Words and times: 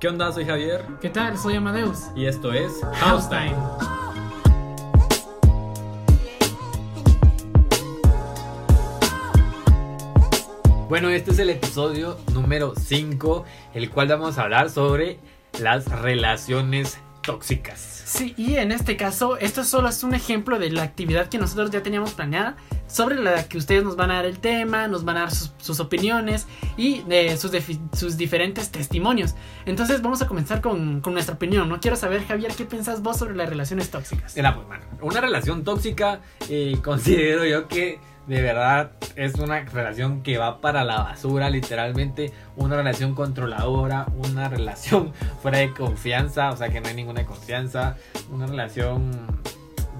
¿Qué 0.00 0.08
onda? 0.08 0.32
Soy 0.32 0.46
Javier. 0.46 0.82
¿Qué 1.02 1.10
tal? 1.10 1.36
Soy 1.36 1.56
Amadeus. 1.56 2.06
Y 2.16 2.24
esto 2.24 2.54
es 2.54 2.80
House 3.00 3.28
Time. 3.28 3.54
Bueno, 10.88 11.10
este 11.10 11.32
es 11.32 11.38
el 11.38 11.50
episodio 11.50 12.16
número 12.32 12.72
5, 12.74 13.44
el 13.74 13.90
cual 13.90 14.08
vamos 14.08 14.38
a 14.38 14.44
hablar 14.44 14.70
sobre 14.70 15.18
las 15.60 15.84
relaciones 16.00 16.98
tóxicas. 17.30 18.02
Sí, 18.06 18.34
y 18.36 18.56
en 18.56 18.72
este 18.72 18.96
caso, 18.96 19.36
esto 19.36 19.62
solo 19.62 19.88
es 19.88 20.02
un 20.02 20.14
ejemplo 20.14 20.58
de 20.58 20.70
la 20.70 20.82
actividad 20.82 21.28
que 21.28 21.38
nosotros 21.38 21.70
ya 21.70 21.82
teníamos 21.82 22.12
planeada, 22.12 22.56
sobre 22.88 23.14
la 23.22 23.44
que 23.44 23.56
ustedes 23.56 23.84
nos 23.84 23.94
van 23.94 24.10
a 24.10 24.16
dar 24.16 24.26
el 24.26 24.40
tema, 24.40 24.88
nos 24.88 25.04
van 25.04 25.16
a 25.16 25.20
dar 25.20 25.30
sus, 25.30 25.78
opiniones 25.78 26.48
y 26.76 27.04
eh, 27.08 27.36
sus, 27.36 27.52
sus, 27.92 28.16
diferentes 28.16 28.70
testimonios. 28.70 29.36
Entonces 29.64 30.02
vamos 30.02 30.20
a 30.22 30.26
comenzar 30.26 30.60
con, 30.60 31.00
con, 31.00 31.12
nuestra 31.12 31.36
opinión. 31.36 31.68
No 31.68 31.78
quiero 31.78 31.96
saber, 31.96 32.26
Javier, 32.26 32.52
¿qué 32.56 32.64
piensas 32.64 33.00
vos 33.00 33.16
sobre 33.16 33.36
las 33.36 33.48
relaciones 33.48 33.90
tóxicas? 33.90 34.36
Era, 34.36 34.56
pues, 34.56 34.66
una 35.02 35.20
relación 35.20 35.62
tóxica, 35.62 36.20
eh, 36.48 36.78
considero 36.82 37.44
yo 37.44 37.68
que 37.68 38.00
de 38.26 38.42
verdad 38.42 38.92
es 39.16 39.34
una 39.34 39.60
relación 39.60 40.22
que 40.22 40.38
va 40.38 40.60
para 40.60 40.84
la 40.84 40.98
basura, 41.02 41.50
literalmente. 41.50 42.32
Una 42.56 42.76
relación 42.76 43.14
controladora, 43.14 44.06
una 44.14 44.48
relación 44.50 45.12
fuera 45.42 45.58
de 45.58 45.72
confianza, 45.72 46.50
o 46.50 46.56
sea 46.56 46.68
que 46.68 46.80
no 46.80 46.88
hay 46.88 46.94
ninguna 46.94 47.24
confianza. 47.24 47.96
Una 48.30 48.46
relación 48.46 49.10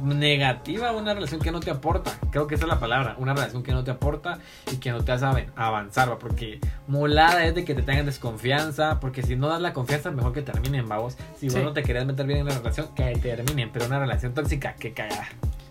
negativa, 0.02 0.92
una 0.92 1.14
relación 1.14 1.40
que 1.40 1.52
no 1.52 1.60
te 1.60 1.70
aporta. 1.70 2.12
Creo 2.30 2.46
que 2.46 2.54
esa 2.54 2.64
es 2.64 2.68
la 2.68 2.80
palabra. 2.80 3.16
Una 3.18 3.34
relación 3.34 3.62
que 3.62 3.72
no 3.72 3.84
te 3.84 3.90
aporta 3.90 4.38
y 4.72 4.76
que 4.76 4.90
no 4.90 5.04
te 5.04 5.12
hace 5.12 5.26
avanzar, 5.56 6.18
porque 6.18 6.60
molada 6.86 7.44
es 7.44 7.54
de 7.54 7.64
que 7.64 7.74
te 7.74 7.82
tengan 7.82 8.06
desconfianza, 8.06 9.00
porque 9.00 9.22
si 9.22 9.36
no 9.36 9.48
das 9.48 9.60
la 9.60 9.72
confianza, 9.72 10.10
mejor 10.10 10.32
que 10.32 10.42
terminen, 10.42 10.88
vamos. 10.88 11.16
Si 11.38 11.48
vos 11.48 11.62
no 11.62 11.72
te 11.72 11.82
querés 11.82 12.06
meter 12.06 12.26
bien 12.26 12.40
en 12.40 12.46
la 12.46 12.58
relación, 12.58 12.94
que 12.94 13.12
terminen, 13.16 13.70
pero 13.72 13.86
una 13.86 13.98
relación 13.98 14.34
tóxica, 14.34 14.74
que 14.74 14.92
cagada. 14.92 15.28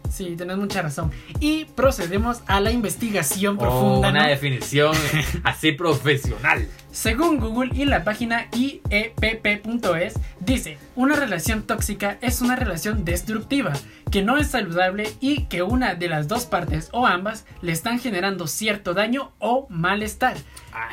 Sí, 0.09 0.35
tenés 0.35 0.57
mucha 0.57 0.81
razón. 0.81 1.11
Y 1.39 1.65
procedemos 1.65 2.41
a 2.47 2.59
la 2.59 2.71
investigación 2.71 3.55
oh, 3.55 3.59
profunda. 3.59 4.09
Una 4.09 4.27
definición 4.27 4.95
así 5.43 5.71
profesional. 5.71 6.67
Según 6.91 7.39
Google 7.39 7.71
y 7.73 7.85
la 7.85 8.03
página 8.03 8.47
IEPP.es, 8.52 10.15
dice, 10.39 10.77
una 10.95 11.15
relación 11.15 11.63
tóxica 11.63 12.17
es 12.21 12.41
una 12.41 12.55
relación 12.55 13.05
destructiva, 13.05 13.73
que 14.11 14.23
no 14.23 14.37
es 14.37 14.47
saludable 14.47 15.13
y 15.19 15.43
que 15.45 15.61
una 15.61 15.93
de 15.93 16.09
las 16.09 16.27
dos 16.27 16.45
partes 16.45 16.89
o 16.91 17.05
ambas 17.05 17.45
le 17.61 17.71
están 17.71 17.99
generando 17.99 18.47
cierto 18.47 18.95
daño 18.95 19.31
o 19.37 19.67
malestar. 19.69 20.37
Ah, 20.73 20.89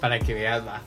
para 0.00 0.18
que 0.18 0.32
veas, 0.32 0.66
va. 0.66 0.80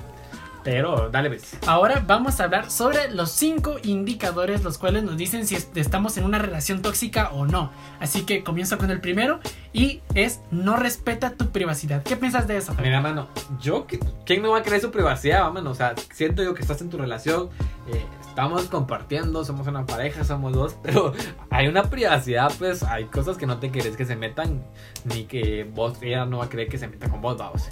Pero, 0.65 1.09
dale, 1.11 1.29
pues. 1.29 1.55
Ahora 1.67 2.03
vamos 2.07 2.39
a 2.39 2.45
hablar 2.45 2.71
sobre 2.71 3.11
los 3.11 3.29
cinco 3.29 3.75
indicadores, 3.83 4.63
los 4.63 4.79
cuales 4.79 5.03
nos 5.03 5.15
dicen 5.15 5.45
si 5.45 5.55
estamos 5.75 6.17
en 6.17 6.25
una 6.25 6.39
relación 6.39 6.81
tóxica 6.81 7.29
o 7.29 7.45
no. 7.45 7.69
Así 7.99 8.23
que 8.23 8.43
comienzo 8.43 8.79
con 8.79 8.89
el 8.89 8.99
primero 8.99 9.39
y 9.73 10.01
es 10.15 10.41
no 10.49 10.75
respeta 10.75 11.35
tu 11.35 11.51
privacidad. 11.51 12.01
¿Qué 12.01 12.15
piensas 12.15 12.47
de 12.47 12.57
eso? 12.57 12.73
Mira, 12.81 12.99
mano, 12.99 13.27
yo, 13.61 13.85
¿quién 14.25 14.41
no 14.41 14.53
va 14.53 14.57
a 14.57 14.63
creer 14.63 14.81
su 14.81 14.89
privacidad, 14.89 15.51
mano? 15.51 15.69
O 15.69 15.75
sea, 15.75 15.93
siento 16.11 16.41
yo 16.41 16.55
que 16.55 16.63
estás 16.63 16.81
en 16.81 16.89
tu 16.89 16.97
relación, 16.97 17.49
eh, 17.87 18.03
estamos 18.27 18.63
compartiendo, 18.63 19.45
somos 19.45 19.67
una 19.67 19.85
pareja, 19.85 20.23
somos 20.23 20.51
dos, 20.51 20.77
pero 20.83 21.13
hay 21.51 21.67
una 21.67 21.83
privacidad, 21.91 22.51
pues 22.57 22.81
hay 22.81 23.05
cosas 23.05 23.37
que 23.37 23.45
no 23.45 23.59
te 23.59 23.71
querés 23.71 23.95
que 23.95 24.05
se 24.05 24.15
metan, 24.15 24.63
ni 25.03 25.25
que 25.25 25.69
vos, 25.75 26.01
ella 26.01 26.25
no 26.25 26.39
va 26.39 26.45
a 26.45 26.49
creer 26.49 26.69
que 26.69 26.79
se 26.79 26.87
meta 26.87 27.07
con 27.07 27.21
vos, 27.21 27.37
vamos. 27.37 27.67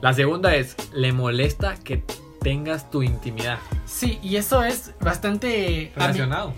La 0.00 0.12
segunda 0.12 0.56
es, 0.56 0.74
le 0.92 1.12
molesta 1.12 1.76
que 1.76 2.02
tengas 2.42 2.90
tu 2.90 3.02
intimidad. 3.02 3.58
Sí, 3.86 4.18
y 4.22 4.36
eso 4.36 4.62
es 4.62 4.92
bastante 5.00 5.92
relacionado. 5.94 6.54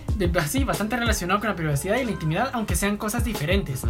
sí, 0.47 0.63
bastante 0.63 0.97
relacionado 0.97 1.39
con 1.39 1.49
la 1.49 1.55
privacidad 1.55 1.97
y 1.97 2.05
la 2.05 2.11
intimidad, 2.11 2.49
aunque 2.53 2.75
sean 2.75 2.97
cosas 2.97 3.23
diferentes. 3.23 3.83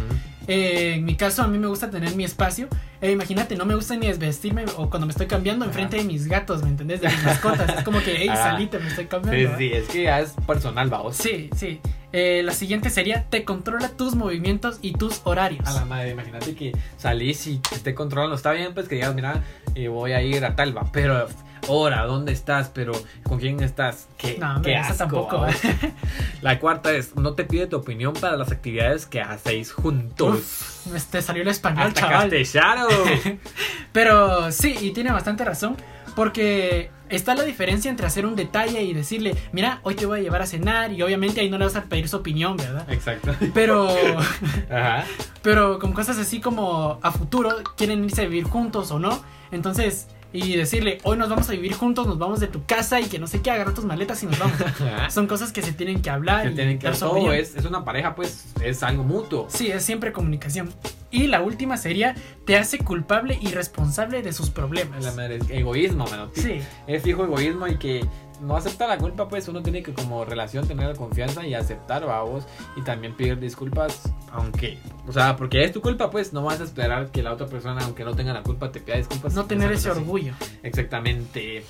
Eh, 0.48 0.94
en 0.94 1.04
mi 1.04 1.16
caso, 1.16 1.42
a 1.42 1.48
mí 1.48 1.58
me 1.58 1.66
gusta 1.66 1.90
tener 1.90 2.14
mi 2.14 2.24
espacio. 2.24 2.68
Eh, 3.00 3.12
imagínate, 3.12 3.56
no 3.56 3.64
me 3.64 3.74
gusta 3.74 3.96
ni 3.96 4.06
desvestirme 4.06 4.64
o 4.76 4.88
cuando 4.88 5.06
me 5.06 5.10
estoy 5.10 5.26
cambiando 5.26 5.64
enfrente 5.64 5.96
de 5.96 6.04
mis 6.04 6.26
gatos, 6.28 6.62
¿me 6.62 6.68
entendés? 6.68 7.00
De 7.00 7.08
mis 7.08 7.24
mascotas. 7.24 7.78
es 7.78 7.84
como 7.84 8.00
que, 8.00 8.14
hey, 8.16 8.30
salite, 8.32 8.78
me 8.78 8.88
estoy 8.88 9.06
cambiando. 9.06 9.58
Sí, 9.58 9.68
sí, 9.68 9.72
es 9.72 9.88
que 9.88 10.02
ya 10.04 10.20
es 10.20 10.34
personal, 10.46 10.88
vamos. 10.88 11.16
Sí, 11.16 11.50
sí. 11.56 11.80
Eh, 12.12 12.42
la 12.44 12.52
siguiente 12.52 12.88
sería, 12.88 13.24
te 13.28 13.44
controla 13.44 13.88
tus 13.88 14.14
movimientos 14.14 14.78
y 14.80 14.92
tus 14.92 15.20
horarios. 15.24 15.66
A 15.66 15.72
la 15.72 15.84
madre, 15.84 16.10
imagínate 16.10 16.54
que 16.54 16.72
salís 16.96 17.46
y 17.46 17.58
te 17.58 17.74
esté 17.74 17.94
controlando. 17.94 18.36
Está 18.36 18.52
bien, 18.52 18.72
pues 18.72 18.88
que 18.88 18.94
digas, 18.94 19.14
mira, 19.14 19.42
voy 19.90 20.12
a 20.12 20.22
ir 20.22 20.44
a 20.44 20.54
tal, 20.54 20.76
va, 20.76 20.84
pero 20.92 21.26
hora, 21.68 22.04
¿dónde 22.04 22.32
estás? 22.32 22.70
Pero 22.72 22.92
¿con 23.22 23.38
quién 23.38 23.62
estás? 23.62 24.08
¿Qué, 24.18 24.38
no, 24.38 24.62
qué 24.62 24.80
tampoco. 24.96 25.46
La 26.42 26.58
cuarta 26.58 26.92
es, 26.92 27.16
no 27.16 27.34
te 27.34 27.44
pide 27.44 27.66
tu 27.66 27.76
opinión 27.76 28.12
para 28.14 28.36
las 28.36 28.52
actividades 28.52 29.06
que 29.06 29.20
hacéis 29.20 29.72
juntos. 29.72 30.84
Uf, 30.86 31.04
te 31.10 31.22
salió 31.22 31.42
el 31.42 31.48
español, 31.48 31.92
chaval. 31.92 32.30
Pero 33.92 34.52
sí, 34.52 34.76
y 34.80 34.92
tiene 34.92 35.12
bastante 35.12 35.44
razón. 35.44 35.76
Porque 36.14 36.90
está 37.10 37.34
la 37.34 37.44
diferencia 37.44 37.90
entre 37.90 38.06
hacer 38.06 38.24
un 38.24 38.36
detalle 38.36 38.82
y 38.82 38.94
decirle, 38.94 39.36
mira, 39.52 39.80
hoy 39.82 39.94
te 39.94 40.06
voy 40.06 40.20
a 40.20 40.22
llevar 40.22 40.40
a 40.40 40.46
cenar 40.46 40.90
y 40.90 41.02
obviamente 41.02 41.42
ahí 41.42 41.50
no 41.50 41.58
le 41.58 41.66
vas 41.66 41.76
a 41.76 41.84
pedir 41.84 42.08
su 42.08 42.16
opinión, 42.16 42.56
¿verdad? 42.56 42.90
Exacto. 42.90 43.34
Pero, 43.52 43.86
Ajá. 44.70 45.04
pero 45.42 45.78
con 45.78 45.92
cosas 45.92 46.18
así 46.18 46.40
como 46.40 46.98
a 47.02 47.12
futuro, 47.12 47.50
quieren 47.76 48.02
irse 48.02 48.22
a 48.22 48.24
vivir 48.24 48.44
juntos 48.44 48.90
o 48.92 48.98
no. 48.98 49.22
Entonces, 49.50 50.08
y 50.32 50.56
decirle, 50.56 50.98
hoy 51.02 51.16
nos 51.16 51.28
vamos 51.28 51.48
a 51.48 51.52
vivir 51.52 51.74
juntos, 51.74 52.06
nos 52.06 52.18
vamos 52.18 52.40
de 52.40 52.48
tu 52.48 52.64
casa 52.64 53.00
y 53.00 53.06
que 53.06 53.18
no 53.18 53.26
sé 53.26 53.40
qué, 53.40 53.50
agarra 53.50 53.72
tus 53.74 53.84
maletas 53.84 54.22
y 54.22 54.26
nos 54.26 54.38
vamos. 54.38 54.56
Son 55.08 55.26
cosas 55.26 55.52
que 55.52 55.62
se 55.62 55.72
tienen 55.72 56.02
que 56.02 56.10
hablar. 56.10 56.48
Se 56.48 56.50
tienen 56.50 56.78
que 56.78 56.90
todo 56.90 57.32
es, 57.32 57.56
es 57.56 57.64
una 57.64 57.84
pareja, 57.84 58.14
pues 58.14 58.46
es 58.62 58.82
algo 58.82 59.04
mutuo. 59.04 59.46
Sí, 59.48 59.68
es 59.68 59.84
siempre 59.84 60.12
comunicación. 60.12 60.70
Y 61.10 61.28
la 61.28 61.40
última 61.40 61.76
sería, 61.76 62.14
te 62.44 62.56
hace 62.56 62.78
culpable 62.78 63.38
y 63.40 63.48
responsable 63.48 64.22
de 64.22 64.32
sus 64.32 64.50
problemas. 64.50 65.04
La 65.04 65.12
madre, 65.12 65.38
egoísmo, 65.48 66.06
mano. 66.06 66.30
Sí. 66.34 66.60
Es 66.86 67.02
fijo 67.02 67.24
egoísmo 67.24 67.68
y 67.68 67.78
que 67.78 68.04
no 68.40 68.56
acepta 68.56 68.86
la 68.86 68.98
culpa, 68.98 69.28
pues 69.28 69.48
uno 69.48 69.62
tiene 69.62 69.82
que 69.82 69.92
como 69.92 70.24
relación 70.24 70.66
tener 70.66 70.88
la 70.88 70.94
confianza 70.94 71.46
y 71.46 71.54
aceptar, 71.54 72.06
vos 72.06 72.44
y 72.76 72.82
también 72.82 73.16
pedir 73.16 73.38
disculpas, 73.38 74.12
aunque, 74.32 74.78
o 75.06 75.12
sea, 75.12 75.36
porque 75.36 75.64
es 75.64 75.72
tu 75.72 75.80
culpa, 75.80 76.10
pues 76.10 76.32
no 76.32 76.42
vas 76.42 76.60
a 76.60 76.64
esperar 76.64 77.10
que 77.10 77.22
la 77.22 77.32
otra 77.32 77.46
persona, 77.46 77.84
aunque 77.84 78.04
no 78.04 78.14
tenga 78.14 78.32
la 78.32 78.42
culpa, 78.42 78.70
te 78.70 78.80
pida 78.80 78.96
disculpas. 78.96 79.34
No 79.34 79.46
tener 79.46 79.72
ese 79.72 79.90
orgullo. 79.90 80.34
Exactamente. 80.62 81.64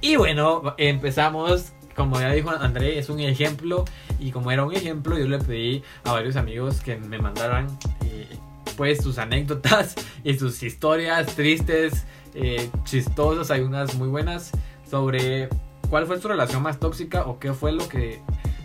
Y 0.00 0.16
bueno, 0.16 0.74
empezamos 0.78 1.72
como 1.98 2.20
ya 2.20 2.30
dijo 2.30 2.50
André, 2.50 2.98
es 2.98 3.10
un 3.10 3.18
ejemplo. 3.18 3.84
Y 4.20 4.30
como 4.30 4.52
era 4.52 4.64
un 4.64 4.72
ejemplo, 4.72 5.18
yo 5.18 5.26
le 5.26 5.38
pedí 5.38 5.82
a 6.04 6.12
varios 6.12 6.36
amigos 6.36 6.80
que 6.80 6.96
me 6.96 7.18
mandaran 7.18 7.66
eh, 8.04 8.28
pues 8.76 9.02
sus 9.02 9.18
anécdotas 9.18 9.96
y 10.24 10.38
sus 10.38 10.62
historias 10.62 11.34
tristes, 11.34 12.06
eh, 12.34 12.70
chistosas. 12.84 13.50
Hay 13.50 13.62
unas 13.62 13.96
muy 13.96 14.06
buenas 14.06 14.52
sobre 14.88 15.48
¿Cuál 15.90 16.06
fue 16.06 16.20
su 16.20 16.28
relación 16.28 16.62
más 16.62 16.78
tóxica 16.78 17.22
o 17.22 17.38
qué 17.38 17.52
fue 17.52 17.72
lo 17.72 17.88
que 17.88 18.20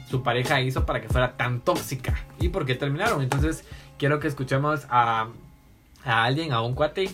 su 0.09 0.23
pareja 0.23 0.61
hizo 0.61 0.85
para 0.85 1.01
que 1.01 1.07
fuera 1.07 1.38
tan 1.38 1.61
tóxica? 1.61 2.16
¿Y 2.39 2.50
por 2.50 2.66
qué 2.66 2.75
terminaron? 2.75 3.22
Entonces 3.22 3.63
quiero 3.97 4.19
que 4.19 4.28
escuchemos 4.28 4.85
a, 4.89 5.29
a 6.03 6.23
alguien, 6.23 6.51
a 6.51 6.62
un 6.62 6.75
cuate, 6.75 7.09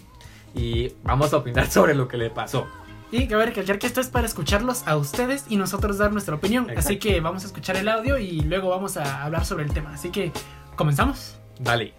y 0.56 0.94
vamos 1.04 1.34
a 1.34 1.38
opinar 1.38 1.68
sobre 1.72 1.94
lo 1.94 2.08
que 2.08 2.18
le 2.18 2.30
pasó. 2.30 2.68
Y 3.12 3.28
cabe 3.28 3.48
recalcar 3.48 3.80
que 3.80 3.88
esto 3.88 4.02
es 4.02 4.08
para 4.08 4.28
escucharlos 4.28 4.88
a 4.88 4.96
ustedes 4.96 5.46
y 5.50 5.58
nosotros 5.58 5.98
dar 5.98 6.12
nuestra 6.12 6.36
opinión. 6.36 6.68
Así 6.76 6.98
que 6.98 7.20
vamos 7.22 7.44
a 7.44 7.48
escuchar 7.48 7.76
el 7.76 7.88
audio 7.88 8.20
y 8.20 8.42
luego 8.42 8.70
vamos 8.70 8.98
a 8.98 9.24
hablar 9.24 9.46
sobre 9.46 9.64
el 9.64 9.74
tema. 9.74 9.94
Así 9.94 10.10
que, 10.10 10.32
¿comenzamos? 10.76 11.36
Dale. 11.60 11.94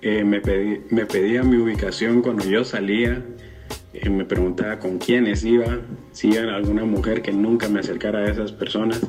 Eh, 0.00 0.24
me, 0.24 0.40
pedí, 0.40 0.80
me 0.90 1.04
pedía 1.04 1.42
mi 1.42 1.58
ubicación 1.58 2.22
cuando 2.22 2.44
yo 2.44 2.64
salía 2.64 3.22
eh, 3.94 4.08
me 4.08 4.24
preguntaba 4.24 4.78
con 4.78 4.98
quiénes 4.98 5.44
iba, 5.44 5.80
si 6.12 6.28
iba 6.28 6.54
alguna 6.54 6.84
mujer 6.84 7.22
que 7.22 7.32
nunca 7.32 7.68
me 7.68 7.80
acercara 7.80 8.20
a 8.20 8.30
esas 8.30 8.52
personas. 8.52 9.00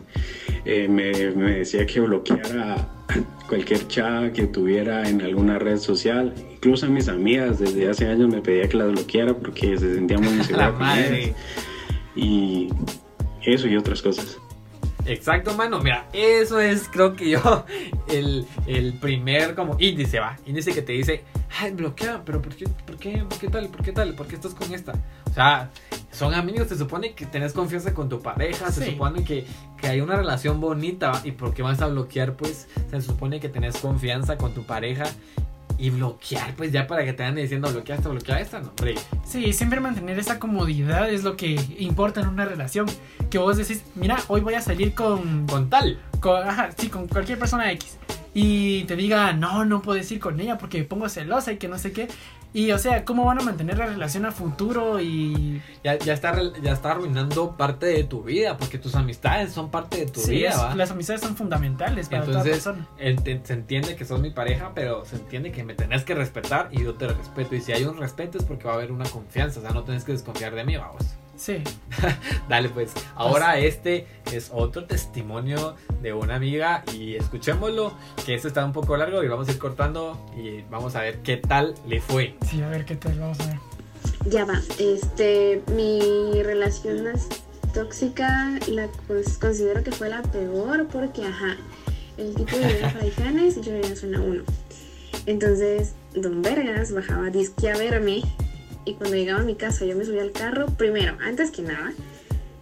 Eh, 0.66 0.88
me, 0.88 1.12
me, 1.32 1.58
decía 1.60 1.86
que 1.86 2.00
bloqueara 2.00 2.88
cualquier 3.48 3.88
chava 3.88 4.32
que 4.32 4.48
tuviera 4.48 5.08
en 5.08 5.22
alguna 5.22 5.60
red 5.60 5.78
social. 5.78 6.34
Incluso 6.54 6.86
a 6.86 6.90
mis 6.90 7.08
amigas 7.08 7.60
desde 7.60 7.90
hace 7.90 8.08
años 8.08 8.30
me 8.30 8.42
pedía 8.42 8.68
que 8.68 8.78
las 8.78 8.92
bloqueara 8.92 9.34
porque 9.34 9.78
se 9.78 9.96
sentían 9.96 10.22
muy 10.22 10.34
insegura 10.38 10.74
Y 12.16 12.70
eso 13.42 13.68
y 13.68 13.78
otras 13.78 14.02
cosas. 14.02 14.38
Exacto, 15.06 15.54
mano. 15.54 15.80
Mira, 15.80 16.08
eso 16.14 16.60
es, 16.60 16.88
creo 16.88 17.16
que 17.16 17.30
yo, 17.32 17.66
el, 18.14 18.48
el 18.68 18.94
primer 18.94 19.56
como 19.56 19.76
índice, 19.80 20.20
va. 20.20 20.38
Índice 20.46 20.74
que 20.74 20.82
te 20.82 20.94
dice, 20.94 21.24
ay, 21.60 21.72
bloquea, 21.72 22.24
pero 22.26 22.42
¿por 22.42 22.56
qué, 22.56 22.68
por 22.68 22.98
qué, 22.98 23.26
por 23.28 23.38
qué 23.40 23.48
tal, 23.50 23.70
por 23.70 23.84
qué 23.84 23.92
tal, 23.92 24.14
por 24.16 24.28
qué 24.28 24.36
estás 24.36 24.54
con 24.54 24.74
esta? 24.74 24.94
O 25.30 25.34
sea, 25.34 25.72
son 26.12 26.34
amigos, 26.34 26.68
se 26.68 26.78
supone 26.78 27.14
que 27.14 27.26
tenés 27.26 27.54
confianza 27.54 27.94
con 27.94 28.10
tu 28.10 28.22
pareja, 28.22 28.72
se 28.72 28.92
supone 28.92 29.24
que, 29.24 29.46
que, 29.80 29.88
hay 29.88 30.02
una 30.02 30.16
relación 30.16 30.62
bonita, 30.62 31.12
¿va? 31.12 31.22
¿y 31.24 31.32
por 31.32 31.54
qué 31.54 31.64
vas 31.64 31.82
a 31.82 31.88
bloquear? 31.88 32.36
Pues 32.36 32.68
se 32.90 33.02
supone 33.02 33.40
que 33.40 33.50
tenés 33.50 33.78
confianza 33.78 34.38
con 34.38 34.54
tu 34.54 34.64
pareja 34.64 35.06
y 35.78 35.90
bloquear, 35.90 36.56
pues 36.56 36.72
ya 36.72 36.88
para 36.88 37.04
que 37.06 37.14
te 37.14 37.24
vayan 37.24 37.36
diciendo 37.36 37.72
bloquea 37.72 37.96
esta, 37.96 38.10
bloquea 38.10 38.40
esta, 38.40 38.60
no, 38.60 38.70
hombre. 38.70 38.96
Sí, 39.26 39.54
siempre 39.54 39.80
mantener 39.80 40.20
esa 40.20 40.40
comodidad 40.40 41.10
es 41.10 41.24
lo 41.24 41.36
que 41.36 41.60
importa 41.80 42.22
en 42.22 42.28
una 42.28 42.46
relación. 42.46 42.88
Que 43.30 43.38
vos 43.38 43.58
decís, 43.58 43.84
mira, 43.96 44.18
hoy 44.28 44.42
voy 44.42 44.54
a 44.54 44.62
salir 44.62 44.94
con. 44.94 45.48
Con 45.48 45.70
tal. 45.70 46.00
con 46.20 46.48
ajá, 46.48 46.70
sí, 46.78 46.90
con 46.90 47.08
cualquier 47.08 47.40
persona 47.40 47.72
X. 47.72 47.98
Y 48.34 48.86
te 48.86 48.96
diga, 48.96 49.34
no, 49.34 49.64
no 49.66 49.82
puedes 49.82 50.12
ir 50.12 50.20
con 50.20 50.40
ella 50.40 50.58
porque 50.58 50.80
me 50.80 50.84
pongo 50.86 51.08
celosa 51.10 51.52
y 51.52 51.58
que 51.58 51.68
no 51.68 51.78
sé 51.78 51.92
qué. 51.92 52.08
Y 52.56 52.72
o 52.72 52.78
sea, 52.78 53.04
¿cómo 53.04 53.26
van 53.26 53.40
a 53.40 53.44
mantener 53.44 53.78
la 53.80 53.88
relación 53.88 54.26
a 54.26 54.32
futuro? 54.32 55.00
Y. 55.02 55.62
Ya, 55.84 55.98
ya, 55.98 56.14
está, 56.14 56.40
ya 56.62 56.72
está 56.74 56.92
arruinando 56.92 57.58
parte 57.58 57.88
de 57.88 58.04
tu 58.04 58.22
vida, 58.24 58.58
porque 58.58 58.78
tus 58.78 58.94
amistades 58.96 59.52
son 59.52 59.72
parte 59.72 59.98
de 59.98 60.06
tu 60.06 60.20
Sí, 60.20 60.36
vida, 60.36 60.50
es- 60.50 60.58
¿va? 60.60 60.76
las 60.76 60.92
amistades 60.92 61.22
son 61.22 61.36
fundamentales 61.36 62.10
para 62.10 62.26
toda 62.26 62.44
Entonces, 62.44 63.48
se 63.48 63.54
entiende 63.54 63.96
que 63.96 64.06
sos 64.06 64.20
mi 64.20 64.30
pareja, 64.30 64.72
pero 64.76 65.04
se 65.06 65.16
entiende 65.16 65.52
que 65.52 65.64
me 65.64 65.74
tenés 65.74 66.04
que 66.04 66.14
respetar 66.14 66.70
y 66.72 66.84
yo 66.84 66.94
te 66.94 67.08
respeto. 67.08 67.56
Y 67.56 67.62
si 67.62 67.72
hay 67.72 67.86
un 67.86 67.98
respeto 67.98 68.38
es 68.38 68.44
porque 68.46 68.66
va 68.66 68.74
a 68.74 68.76
haber 68.76 68.92
una 68.92 69.06
confianza, 69.10 69.60
o 69.60 69.64
sea, 69.64 69.72
no 69.72 69.84
tenés 69.84 70.04
que 70.04 70.12
desconfiar 70.12 70.54
de 70.54 70.64
mí, 70.64 70.76
vamos. 70.78 71.04
Sí. 71.36 71.64
Dale, 72.50 72.70
pues. 72.70 72.94
Ahora 73.16 73.58
este 73.58 74.08
es 74.32 74.52
otro 74.54 74.86
testimonio 74.86 75.76
de 76.02 76.14
una 76.14 76.36
amiga 76.36 76.84
y 76.94 77.16
escuchémoslo, 77.16 77.94
que 78.26 78.36
este 78.36 78.48
está 78.48 78.66
un 78.66 78.74
poco 78.74 78.96
largo 78.98 79.24
y 79.24 79.28
vamos 79.28 79.48
a 79.48 79.52
ir 79.52 79.58
cortando 79.58 80.20
y 80.38 80.62
vamos 80.70 80.96
a 80.96 81.02
ver 81.02 81.20
qué 81.20 81.38
tal 81.38 81.76
le 81.88 82.02
fue. 82.02 82.36
Sí, 82.46 82.62
a 82.62 82.70
ver 82.70 82.86
qué 82.86 82.96
tal, 82.96 83.20
vamos 83.20 83.40
a 83.42 83.48
ver. 83.48 83.58
Ya 84.26 84.46
va, 84.46 84.62
este, 84.80 85.62
mi 85.76 86.42
relación 86.44 87.04
más 87.04 87.28
tóxica 87.74 88.60
la 88.68 88.88
pues, 89.08 89.38
considero 89.38 89.84
que 89.84 89.92
fue 89.92 90.10
la 90.10 90.22
peor 90.22 90.88
porque, 90.88 91.26
ajá, 91.26 91.58
el 92.18 92.36
tipo 92.36 92.56
vivía 92.56 92.94
en 93.18 93.40
y 93.40 93.54
yo 93.62 93.74
vivía 93.74 93.90
en 93.90 93.98
zona 93.98 94.22
1. 94.22 94.44
Entonces, 95.26 95.94
Don 96.14 96.42
Vergas 96.42 96.94
bajaba 96.94 97.30
disque 97.30 97.72
a 97.72 97.78
verme 97.78 98.22
y 98.86 98.94
cuando 98.96 99.16
llegaba 99.16 99.42
a 99.42 99.46
mi 99.46 99.56
casa 99.56 99.86
yo 99.86 99.96
me 99.96 100.06
subía 100.06 100.22
al 100.22 100.32
carro, 100.32 100.68
primero, 100.68 101.18
antes 101.22 101.52
que 101.52 101.62
nada, 101.62 101.94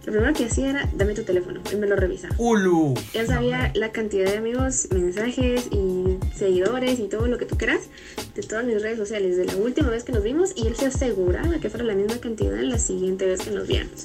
lo 0.04 0.12
primero 0.12 0.32
que 0.34 0.46
hacía 0.46 0.70
era, 0.70 0.90
dame 0.94 1.14
tu 1.14 1.22
teléfono 1.22 1.60
y 1.72 1.76
me 1.76 1.86
lo 1.86 1.94
revisaba. 1.94 2.34
¡Ulu! 2.38 2.94
Él 3.14 3.26
sabía 3.26 3.70
la 3.74 3.92
cantidad 3.92 4.30
de 4.30 4.36
amigos, 4.36 4.88
mensajes 4.90 5.68
y 5.70 6.18
seguidores 6.34 6.98
y 6.98 7.08
todo 7.08 7.26
lo 7.28 7.38
que 7.38 7.46
tú 7.46 7.56
quieras 7.56 7.82
de 8.34 8.42
todas 8.42 8.64
mis 8.64 8.82
redes 8.82 8.98
sociales 8.98 9.36
de 9.36 9.44
la 9.44 9.56
última 9.56 9.90
vez 9.90 10.02
que 10.02 10.12
nos 10.12 10.24
vimos 10.24 10.52
y 10.56 10.66
él 10.66 10.74
se 10.74 10.86
aseguraba 10.86 11.58
que 11.60 11.70
fuera 11.70 11.84
la 11.84 11.94
misma 11.94 12.18
cantidad 12.18 12.58
la 12.60 12.78
siguiente 12.78 13.26
vez 13.26 13.42
que 13.42 13.52
nos 13.52 13.68
viéramos. 13.68 14.02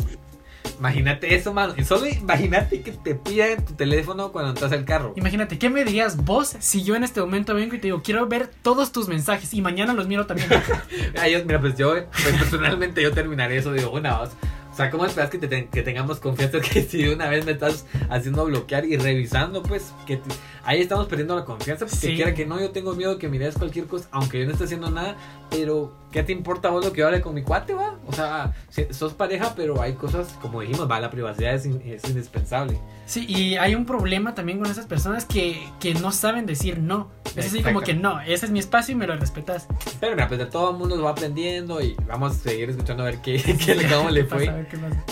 Imagínate 0.80 1.34
eso, 1.36 1.54
mano. 1.54 1.74
Y 1.78 1.84
solo 1.84 2.06
imagínate 2.08 2.82
que 2.82 2.92
te 2.92 3.16
pidan 3.16 3.66
tu 3.66 3.74
teléfono 3.74 4.32
cuando 4.32 4.52
entras 4.52 4.72
al 4.72 4.86
carro. 4.86 5.14
Imagínate, 5.16 5.58
¿qué 5.58 5.70
me 5.70 5.84
dirías 5.84 6.18
vos 6.24 6.56
si 6.60 6.84
yo 6.84 6.96
en 6.96 7.04
este 7.04 7.20
momento 7.20 7.54
vengo 7.56 7.76
y 7.76 7.80
te 7.80 7.88
digo, 7.88 8.02
quiero 8.04 8.28
ver 8.28 8.50
todos 8.62 8.92
tus 8.92 9.08
mensajes 9.08 9.54
y 9.54 9.62
mañana 9.62 9.94
los 9.94 10.08
miro 10.08 10.26
también? 10.26 10.50
Ah, 11.20 11.28
yo- 11.28 11.44
mira, 11.46 11.60
pues 11.60 11.76
yo, 11.78 11.94
pues, 11.94 12.36
personalmente 12.38 13.02
yo 13.02 13.12
terminaré 13.12 13.58
eso 13.58 13.72
de 13.72 13.86
una 13.86 14.20
voz. 14.20 14.30
O 14.72 14.76
sea, 14.78 14.92
¿cómo 14.92 15.08
esperas 15.08 15.32
que, 15.32 15.40
te 15.40 15.48
ten- 15.48 15.68
que 15.70 15.82
tengamos 15.82 16.20
confianza 16.20 16.60
que 16.60 16.84
si 16.84 17.02
de 17.02 17.12
una 17.16 17.28
vez 17.28 17.44
me 17.46 17.54
estás 17.54 17.88
haciendo 18.12 18.46
bloquear 18.46 18.86
y 18.86 18.96
revisando, 18.96 19.64
pues, 19.64 19.92
que 20.06 20.18
te- 20.18 20.30
ahí 20.64 20.82
estamos 20.82 21.08
perdiendo 21.08 21.36
la 21.36 21.46
confianza? 21.46 21.86
Porque 21.88 22.08
Sí. 22.10 22.16
quiera 22.16 22.36
que 22.36 22.46
no, 22.46 22.60
yo 22.60 22.70
tengo 22.70 22.94
miedo 22.94 23.18
que 23.18 23.28
mires 23.28 23.56
cualquier 23.58 23.88
cosa, 23.88 24.08
aunque 24.12 24.40
yo 24.40 24.46
no 24.46 24.52
esté 24.52 24.66
haciendo 24.66 24.92
nada, 24.92 25.16
pero 25.50 25.94
¿qué 26.12 26.24
te 26.24 26.32
importa 26.32 26.70
vos 26.70 26.84
lo 26.86 26.92
que 26.94 27.00
yo 27.02 27.08
hable 27.08 27.22
con 27.22 27.34
mi 27.34 27.42
cuate, 27.44 27.74
va? 27.74 27.96
O 28.08 28.14
sea, 28.14 28.54
sos 28.92 29.14
pareja, 29.14 29.54
pero 29.56 29.82
hay 29.82 29.94
cosas, 29.94 30.30
como 30.42 30.62
dijimos, 30.62 30.90
va, 30.90 31.00
la 31.00 31.10
privacidad 31.10 31.54
es, 31.54 31.66
in- 31.66 31.82
es 31.86 32.04
indispensable. 32.08 32.80
Sí, 33.06 33.26
y 33.28 33.56
hay 33.56 33.76
un 33.76 33.86
problema 33.86 34.36
también 34.36 34.60
con 34.60 34.70
esas 34.70 34.86
personas 34.86 35.26
que, 35.26 35.68
que 35.80 35.94
no 35.94 36.12
saben 36.12 36.46
decir 36.46 36.80
no. 36.80 37.10
Es 37.36 37.48
así 37.48 37.62
como 37.62 37.82
que 37.82 37.94
no, 37.94 38.20
ese 38.22 38.46
es 38.48 38.52
mi 38.52 38.60
espacio 38.60 38.94
y 38.94 38.96
me 38.96 39.08
lo 39.08 39.16
respetas. 39.16 39.68
Pero 40.00 40.14
mira, 40.16 40.28
pues 40.28 40.40
de 40.40 40.46
todo 40.48 40.72
el 40.72 40.78
mundo 40.78 40.96
lo 40.96 41.04
va 41.04 41.12
aprendiendo 41.12 41.82
y 41.82 41.96
vamos 42.08 42.32
a 42.32 42.36
seguir 42.36 42.70
escuchando 42.70 43.04
a 43.04 43.06
ver 43.08 43.20
qué, 43.22 43.42
qué, 43.66 43.88
cómo 43.90 44.10
le 44.10 44.22
¿Qué 44.22 44.26
pasa? 44.30 44.36
A 44.44 44.46
fue. 44.46 44.54
ver 44.56 44.68
qué 44.68 44.78
pasa. 44.78 45.04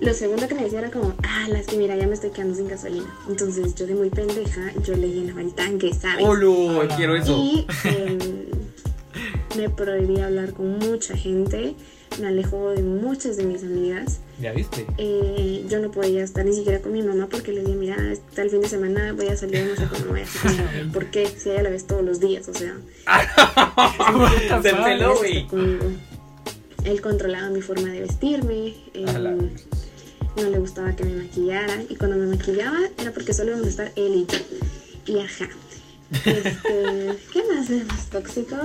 Lo 0.00 0.12
segundo 0.12 0.46
que 0.46 0.54
me 0.54 0.62
decía 0.64 0.80
era 0.80 0.90
como, 0.90 1.14
ah, 1.22 1.46
las 1.48 1.66
que 1.66 1.76
mira, 1.78 1.96
ya 1.96 2.06
me 2.06 2.12
estoy 2.14 2.30
quedando 2.30 2.54
sin 2.54 2.68
gasolina. 2.68 3.06
Entonces 3.30 3.74
yo 3.76 3.86
de 3.86 3.94
muy 3.94 4.10
pendeja, 4.10 4.60
yo 4.84 4.94
le 4.94 5.08
llenaba 5.08 5.40
el 5.40 5.54
tanque, 5.54 5.92
¿sabes? 5.94 6.22
¡Olo! 6.26 6.52
Hola. 6.80 6.96
Quiero 6.96 7.16
eso. 7.16 7.34
Y 7.34 7.66
em, 7.84 8.46
me 9.56 9.68
prohibía 9.70 10.26
hablar 10.26 10.52
con 10.52 10.78
mucha 10.78 11.16
gente, 11.16 11.74
me 12.20 12.28
alejó 12.28 12.70
de 12.70 12.82
muchas 12.82 13.36
de 13.36 13.44
mis 13.44 13.62
amigas. 13.62 14.20
¿Ya 14.40 14.52
viste? 14.52 14.86
Eh, 14.98 15.64
yo 15.68 15.80
no 15.80 15.90
podía 15.90 16.22
estar 16.22 16.44
ni 16.44 16.54
siquiera 16.54 16.80
con 16.80 16.92
mi 16.92 17.02
mamá 17.02 17.26
porque 17.30 17.52
le 17.52 17.62
dije, 17.62 17.74
mira, 17.74 17.96
hasta 18.12 18.42
el 18.42 18.50
fin 18.50 18.60
de 18.60 18.68
semana 18.68 19.12
voy 19.12 19.28
a 19.28 19.36
salir, 19.36 19.64
no 19.66 19.76
sé 19.76 19.88
cómo 19.88 20.10
voy 20.12 20.20
a 20.20 20.24
hacer. 20.24 20.88
¿Por 20.92 21.06
qué? 21.06 21.26
Si 21.26 21.50
ella 21.50 21.62
la 21.62 21.70
ves 21.70 21.86
todos 21.86 22.04
los 22.04 22.20
días, 22.20 22.48
o 22.48 22.54
sea. 22.54 22.76
Se 24.62 24.74
peló, 24.74 25.16
güey. 25.16 25.46
Él 26.84 27.00
controlaba 27.00 27.50
mi 27.50 27.62
forma 27.62 27.88
de 27.88 28.00
vestirme. 28.02 28.74
eh, 28.94 29.04
no 30.36 30.50
le 30.50 30.58
gustaba 30.58 30.94
que 30.94 31.04
me 31.04 31.14
maquillara. 31.24 31.82
Y 31.88 31.96
cuando 31.96 32.16
me 32.16 32.26
maquillaba 32.26 32.78
era 32.98 33.10
porque 33.12 33.32
solo 33.32 33.50
íbamos 33.50 33.66
a 33.66 33.70
estar 33.70 33.92
él 33.96 34.14
y 34.14 34.26
yo. 34.26 34.38
Y 35.14 35.20
ajá. 35.20 35.48
Este, 36.24 37.18
¿Qué 37.32 37.42
más 37.52 37.68
es 37.68 37.84
más 37.88 38.06
tóxico? 38.10 38.56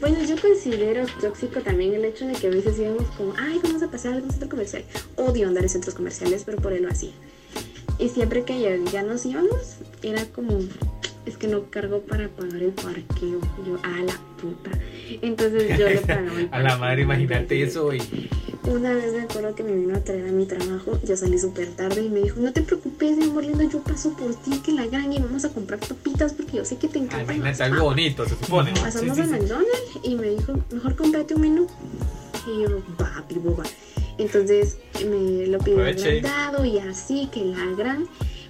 Bueno, 0.00 0.18
yo 0.24 0.36
considero 0.40 1.04
tóxico 1.20 1.60
también 1.60 1.92
el 1.92 2.04
hecho 2.06 2.26
de 2.26 2.32
que 2.32 2.46
a 2.46 2.50
veces 2.50 2.78
íbamos 2.78 3.04
como, 3.18 3.34
ay, 3.38 3.60
vamos 3.62 3.82
a 3.82 3.90
pasar 3.90 4.12
a 4.12 4.16
algún 4.16 4.30
centro 4.30 4.48
comercial. 4.48 4.82
Odio 5.16 5.46
andar 5.46 5.62
en 5.62 5.68
centros 5.68 5.94
comerciales, 5.94 6.44
pero 6.44 6.56
por 6.58 6.72
él 6.72 6.84
lo 6.84 6.90
hacía. 6.90 7.12
Y 7.98 8.08
siempre 8.08 8.44
que 8.44 8.58
ya, 8.58 8.76
ya 8.90 9.02
nos 9.02 9.26
íbamos, 9.26 9.76
era 10.02 10.24
como, 10.26 10.58
es 11.26 11.36
que 11.36 11.48
no 11.48 11.70
cargo 11.70 12.00
para 12.00 12.28
pagar 12.28 12.62
el 12.62 12.72
parqueo. 12.72 13.40
Yo, 13.66 13.78
a 13.82 14.02
la 14.02 14.18
puta. 14.40 14.70
Entonces 15.20 15.78
yo 15.78 15.86
le 15.86 15.98
pagaba 15.98 16.40
el 16.40 16.48
A 16.52 16.62
la 16.62 16.78
madre, 16.78 17.02
imagínate 17.02 17.62
eso, 17.62 17.92
y 17.92 18.00
Una 18.64 18.92
vez 18.92 19.12
me 19.14 19.22
acuerdo 19.22 19.54
que 19.54 19.62
me 19.62 19.74
vino 19.74 19.96
a 19.96 20.00
traer 20.00 20.28
a 20.28 20.32
mi 20.32 20.44
trabajo, 20.44 20.98
yo 21.02 21.16
salí 21.16 21.38
súper 21.38 21.68
tarde 21.70 22.04
y 22.04 22.10
me 22.10 22.20
dijo, 22.20 22.40
no 22.40 22.52
te 22.52 22.60
preocupes, 22.60 23.16
mi 23.16 23.24
amor 23.24 23.44
lindo, 23.44 23.62
yo 23.68 23.80
paso 23.82 24.10
por 24.16 24.34
ti, 24.34 24.58
que 24.64 24.72
la 24.72 24.86
gran 24.86 25.12
y 25.12 25.18
vamos 25.18 25.44
a 25.44 25.48
comprar 25.48 25.80
papitas 25.80 26.34
porque 26.34 26.58
yo 26.58 26.64
sé 26.64 26.76
que 26.76 26.88
te 26.88 26.98
Ah, 26.98 27.02
encantan 27.02 27.36
imagínate 27.36 27.62
algo 27.62 27.84
bonito, 27.84 28.24
se 28.26 28.36
supone. 28.36 28.72
Pasamos 28.72 29.16
Sí, 29.16 29.22
sí, 29.22 29.28
sí. 29.28 29.34
McDonald's 29.34 29.98
y 30.02 30.14
me 30.14 30.28
dijo, 30.30 30.54
mejor 30.72 30.94
cómprate 30.94 31.34
un 31.34 31.40
menú. 31.40 31.66
Y 32.46 32.62
yo, 32.62 32.80
papi, 32.98 33.36
boba. 33.36 33.64
Entonces 34.18 34.76
me 35.08 35.46
lo 35.46 35.58
pidió 35.58 35.82
agrandado 35.82 36.64
y 36.64 36.78
así, 36.78 37.28
que 37.32 37.44
la 37.46 37.64
gran. 37.76 38.06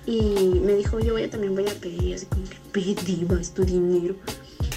Y 0.07 0.61
me 0.65 0.75
dijo, 0.75 0.99
yo 0.99 1.13
voy 1.13 1.23
a, 1.23 1.31
también 1.31 1.55
voy 1.55 1.69
a 1.69 1.75
pedir, 1.75 2.17
así 2.17 2.27
como 2.27 2.43
que 2.45 2.57
pedí, 2.73 3.27
es 3.41 3.53
tu 3.55 3.65
dinero. 3.65 4.17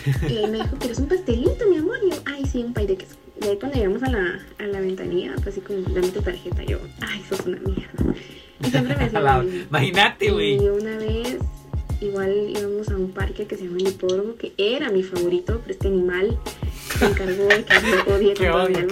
y 0.30 0.48
me 0.48 0.60
dijo, 0.60 0.78
¿quieres 0.78 1.00
un 1.00 1.08
pastelito, 1.08 1.66
mi 1.68 1.78
amor? 1.78 1.98
Y 2.06 2.12
yo, 2.12 2.18
ay, 2.26 2.46
sí, 2.46 2.60
un 2.64 2.74
pay 2.74 2.86
de 2.86 2.98
queso. 2.98 3.16
Y 3.44 3.48
ahí 3.48 3.58
cuando 3.60 3.78
llegamos 3.78 4.04
a 4.04 4.10
la, 4.10 4.40
a 4.60 4.64
la 4.68 4.80
ventanilla, 4.80 5.34
pues 5.36 5.48
así 5.50 5.62
como, 5.62 5.80
dame 5.82 6.08
tu 6.10 6.22
tarjeta. 6.22 6.64
Yo, 6.64 6.80
ay, 7.02 7.22
sos 7.28 7.46
una 7.46 7.58
mierda. 7.60 8.16
Y 8.62 8.70
siempre 8.70 8.96
me 8.96 9.04
A 9.04 9.08
hacía 9.08 9.20
la- 9.20 9.38
lo 9.40 9.44
mismo. 9.44 9.66
Imagínate, 9.70 10.26
Y 10.26 10.30
güey. 10.30 10.60
una 10.70 10.98
vez, 10.98 11.38
igual 12.02 12.34
íbamos 12.58 12.90
a 12.90 12.96
un 12.96 13.12
parque 13.12 13.46
que 13.46 13.56
se 13.58 13.66
llama 13.66 13.78
el 13.80 13.88
hipódromo, 13.90 14.36
que 14.36 14.54
era 14.58 14.90
mi 14.92 15.04
favorito, 15.04 15.60
pero 15.62 15.72
este 15.74 15.88
animal 15.88 16.38
se 16.98 17.06
encargó 17.06 17.44
de 17.48 17.64
que 17.66 17.74
no 17.98 18.06
podía 18.06 18.34
Qué 18.34 18.44
qué 18.44 18.50
odio. 18.52 18.88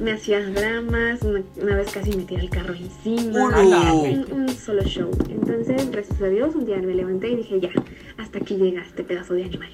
Me 0.00 0.10
hacía 0.12 0.40
dramas, 0.44 1.22
una, 1.22 1.42
una 1.60 1.76
vez 1.76 1.92
casi 1.92 2.10
me 2.16 2.24
tiré 2.24 2.42
el 2.42 2.50
carro 2.50 2.74
encima. 2.74 3.48
Un, 3.62 4.26
un 4.32 4.48
solo 4.48 4.82
show. 4.82 5.08
Entonces, 5.30 5.88
gracias 5.92 6.20
a 6.20 6.26
Dios, 6.26 6.56
un 6.56 6.66
día 6.66 6.78
me 6.78 6.92
levanté 6.94 7.28
y 7.30 7.36
dije, 7.36 7.60
ya, 7.60 7.70
hasta 8.16 8.38
aquí 8.38 8.56
llega 8.56 8.82
este 8.82 9.04
pedazo 9.04 9.34
de 9.34 9.44
animal. 9.44 9.68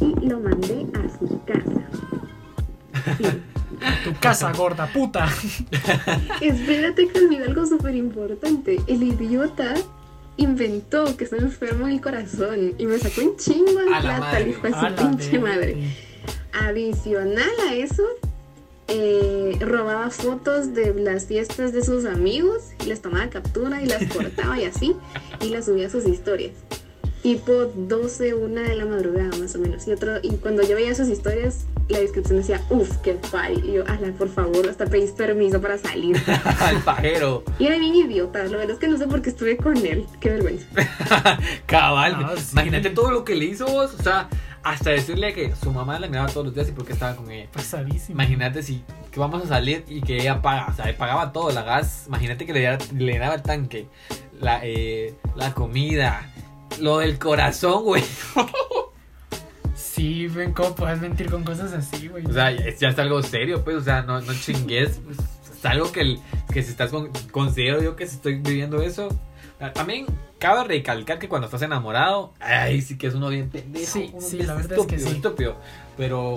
Y 0.22 0.28
lo 0.28 0.40
mandé 0.40 0.86
a 0.94 1.18
su 1.18 1.40
casa. 1.44 1.88
Tu 4.04 4.14
casa, 4.20 4.52
gorda 4.52 4.86
puta. 4.86 5.28
Espérate 6.40 7.08
que 7.08 7.18
olvidé 7.18 7.44
algo 7.44 7.66
súper 7.66 7.94
importante. 7.94 8.80
El 8.86 9.02
idiota 9.02 9.74
inventó 10.36 11.16
que 11.16 11.24
estaba 11.24 11.42
enfermo 11.42 11.86
del 11.86 12.00
corazón 12.00 12.74
y 12.78 12.86
me 12.86 12.98
sacó 12.98 13.22
un 13.22 13.36
chingo 13.36 13.80
de 13.80 13.86
plata, 13.86 14.38
el 14.38 14.48
hijo 14.48 14.66
de 14.66 14.74
A 14.74 14.90
su 14.90 14.94
pinche 14.96 15.38
madre. 15.38 15.76
Adicional 16.52 17.50
a 17.68 17.74
eso, 17.74 18.02
eh, 18.88 19.56
robaba 19.60 20.10
fotos 20.10 20.74
de 20.74 20.94
las 20.94 21.26
fiestas 21.26 21.72
de 21.72 21.82
sus 21.84 22.04
amigos, 22.04 22.70
y 22.82 22.86
les 22.86 23.02
tomaba 23.02 23.28
captura 23.28 23.82
y 23.82 23.86
las 23.86 24.04
cortaba 24.12 24.58
y 24.58 24.64
así, 24.64 24.94
y 25.40 25.48
las 25.48 25.66
subía 25.66 25.88
a 25.88 25.90
sus 25.90 26.06
historias. 26.06 26.52
Tipo 27.22 27.52
12, 27.74 28.34
una 28.34 28.62
de 28.62 28.76
la 28.76 28.84
madrugada 28.84 29.30
más 29.38 29.54
o 29.56 29.58
menos. 29.58 29.86
Y 29.88 29.92
otro, 29.92 30.12
y 30.22 30.30
cuando 30.36 30.62
yo 30.62 30.76
veía 30.76 30.94
sus 30.94 31.08
historias, 31.08 31.64
la 31.88 31.98
descripción 31.98 32.38
decía, 32.38 32.60
uff, 32.70 32.98
qué 32.98 33.14
pay. 33.32 33.60
Y 33.64 33.72
yo, 33.72 33.84
ala, 33.88 34.12
por 34.16 34.28
favor, 34.28 34.68
hasta 34.68 34.86
pedís 34.86 35.10
permiso 35.10 35.60
para 35.60 35.76
salir. 35.78 36.16
Al 36.60 36.78
pajero. 36.82 37.42
Y 37.58 37.66
era 37.66 37.78
bien 37.78 37.94
idiota, 37.96 38.44
la 38.44 38.56
verdad 38.58 38.70
es 38.72 38.78
que 38.78 38.86
no 38.88 38.96
sé 38.96 39.06
por 39.08 39.22
qué 39.22 39.30
estuve 39.30 39.56
con 39.56 39.76
él. 39.76 40.06
Qué 40.20 40.30
vergüenza. 40.30 40.66
Cabal. 41.66 42.34
Sí. 42.38 42.50
Imagínate 42.52 42.90
todo 42.90 43.10
lo 43.10 43.24
que 43.24 43.34
le 43.34 43.46
hizo 43.46 43.66
vos. 43.66 43.94
O 43.98 44.02
sea, 44.02 44.28
hasta 44.62 44.90
decirle 44.90 45.32
que 45.32 45.54
su 45.56 45.72
mamá 45.72 45.98
la 45.98 46.08
miraba 46.08 46.28
todos 46.28 46.46
los 46.46 46.54
días 46.54 46.68
y 46.68 46.72
por 46.72 46.84
qué 46.84 46.92
estaba 46.92 47.16
con 47.16 47.30
ella. 47.30 47.48
Pasadísimo. 47.52 48.12
Imagínate 48.20 48.62
si 48.62 48.82
que 49.10 49.20
vamos 49.20 49.42
a 49.44 49.48
salir 49.48 49.84
y 49.88 50.00
que 50.00 50.16
ella 50.16 50.42
paga, 50.42 50.68
o 50.72 50.74
sea, 50.76 50.96
pagaba 50.96 51.32
todo, 51.32 51.50
la 51.50 51.62
gas, 51.62 52.04
imagínate 52.08 52.46
que 52.46 52.52
le, 52.52 52.60
diera- 52.60 52.78
le 52.96 53.18
daba 53.18 53.34
el 53.36 53.42
tanque, 53.42 53.86
la, 54.40 54.60
eh, 54.62 55.14
la 55.36 55.54
comida, 55.54 56.30
lo 56.80 56.98
del 56.98 57.18
corazón, 57.18 57.82
güey. 57.84 58.02
ven 60.34 60.52
cómo 60.52 60.74
puedes 60.74 61.00
mentir 61.00 61.30
con 61.30 61.44
cosas 61.44 61.72
así, 61.72 62.08
güey. 62.08 62.24
O 62.26 62.32
sea, 62.32 62.50
es, 62.50 62.78
ya 62.78 62.88
es 62.88 62.98
algo 62.98 63.22
serio, 63.22 63.64
pues, 63.64 63.76
o 63.76 63.80
sea, 63.80 64.02
no, 64.02 64.20
no 64.20 64.32
chingues. 64.34 65.00
pues, 65.04 65.16
es 65.56 65.64
algo 65.64 65.90
que, 65.90 66.00
el- 66.00 66.20
que 66.52 66.62
si 66.62 66.70
estás 66.70 66.90
con, 66.90 67.10
considero 67.30 67.82
yo 67.82 67.96
que 67.96 68.06
si 68.06 68.16
estoy 68.16 68.36
viviendo 68.36 68.82
eso. 68.82 69.08
También 69.74 70.04
cabe 70.38 70.64
recalcar 70.64 71.18
que 71.18 71.28
cuando 71.30 71.46
estás 71.46 71.62
enamorado, 71.62 72.34
ay, 72.40 72.82
sí 72.82 72.98
que 72.98 73.06
es 73.06 73.14
uno 73.14 73.30
bien 73.30 73.48
pendejo. 73.48 73.90
Sí, 73.90 74.10
uno 74.12 74.20
sí, 74.20 74.36
bien 74.36 74.48
la 74.48 74.54
verdad 74.54 74.78
es 74.78 74.86
que 74.86 74.96
estúpido, 74.96 75.08
sí. 75.10 75.16
estúpido. 75.16 75.56
Pero, 75.96 76.36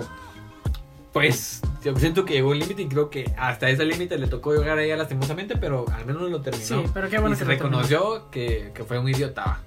pues, 1.12 1.60
yo 1.84 1.94
siento 1.96 2.24
que 2.24 2.32
llegó 2.32 2.50
un 2.50 2.58
límite 2.58 2.80
y 2.82 2.88
creo 2.88 3.10
que 3.10 3.30
hasta 3.36 3.68
ese 3.68 3.84
límite 3.84 4.16
le 4.16 4.26
tocó 4.26 4.54
llegar 4.54 4.78
a 4.78 4.82
ella 4.82 4.96
lastimosamente, 4.96 5.56
pero 5.56 5.84
al 5.92 6.06
menos 6.06 6.30
lo 6.30 6.40
terminó. 6.40 6.64
Sí, 6.64 6.82
pero 6.94 7.10
qué 7.10 7.18
bueno 7.18 7.34
y 7.36 7.38
se 7.38 7.44
que 7.44 7.52
lo 7.52 7.58
terminó. 7.58 7.78
reconoció 7.82 8.30
que, 8.30 8.70
que 8.74 8.84
fue 8.84 8.98
un 8.98 9.06
idiota, 9.10 9.60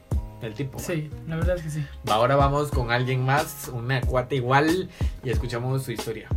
el 0.46 0.54
tipo. 0.54 0.78
va. 0.78 0.84
Sí, 0.84 1.10
la 1.28 1.36
verdad 1.36 1.58
es 1.58 1.64
que 1.64 1.70
sí. 1.70 1.86
Ahora 2.08 2.36
vamos 2.36 2.70
con 2.70 2.92
alguien 2.92 3.24
más, 3.26 3.70
una 3.74 4.02
cuate 4.02 4.36
igual, 4.36 4.90
y 5.24 5.30
escuchamos 5.30 5.84
su 5.84 5.92
historia. 5.92 6.28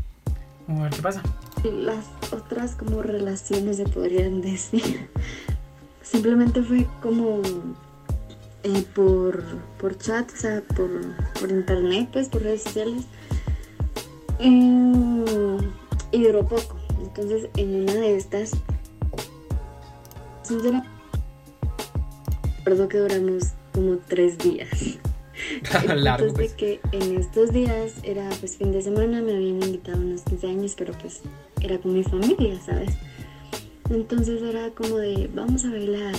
Vamos 0.67 0.81
a 0.81 0.85
ver 0.85 0.95
qué 0.95 1.03
pasa. 1.03 1.23
Las 1.65 2.07
otras 2.33 2.75
como 2.75 3.03
relaciones 3.03 3.77
se 3.77 3.85
podrían 3.85 4.41
decir. 4.41 5.09
Simplemente 6.03 6.63
fue 6.63 6.87
como 7.03 7.41
eh, 8.63 8.85
por, 8.95 9.45
por 9.79 9.97
chat, 9.97 10.31
o 10.33 10.37
sea, 10.37 10.63
por, 10.75 10.89
por 11.39 11.51
internet, 11.51 12.09
pues, 12.13 12.29
por 12.29 12.43
redes 12.43 12.63
sociales. 12.65 13.05
Mm, 14.41 15.57
y 16.13 16.25
duró 16.25 16.47
poco. 16.47 16.77
Entonces, 17.01 17.49
en 17.57 17.83
una 17.83 17.93
de 17.95 18.17
estas, 18.17 18.53
recuerdo 22.65 22.89
que 22.89 22.99
duramos 22.99 23.45
como 23.77 23.99
tres 23.99 24.39
días. 24.39 24.99
Largo, 25.95 26.33
pues. 26.33 26.51
de 26.51 26.57
que 26.57 26.81
en 26.93 27.19
estos 27.19 27.53
días 27.53 27.93
era 28.05 28.27
pues 28.41 28.57
fin 28.57 28.73
de 28.73 28.81
semana, 28.81 29.21
me 29.21 29.35
habían 29.37 29.63
invitado 29.63 29.99
unos 29.99 30.23
15 30.23 30.47
años, 30.47 30.75
pero 30.77 30.95
pues 30.95 31.21
era 31.61 31.77
con 31.79 31.93
mi 31.93 32.03
familia, 32.03 32.59
¿sabes? 32.65 32.95
Entonces 33.91 34.43
era 34.43 34.71
como 34.71 34.97
de, 34.97 35.29
vamos 35.35 35.65
a 35.67 35.71
bailar. 35.71 36.15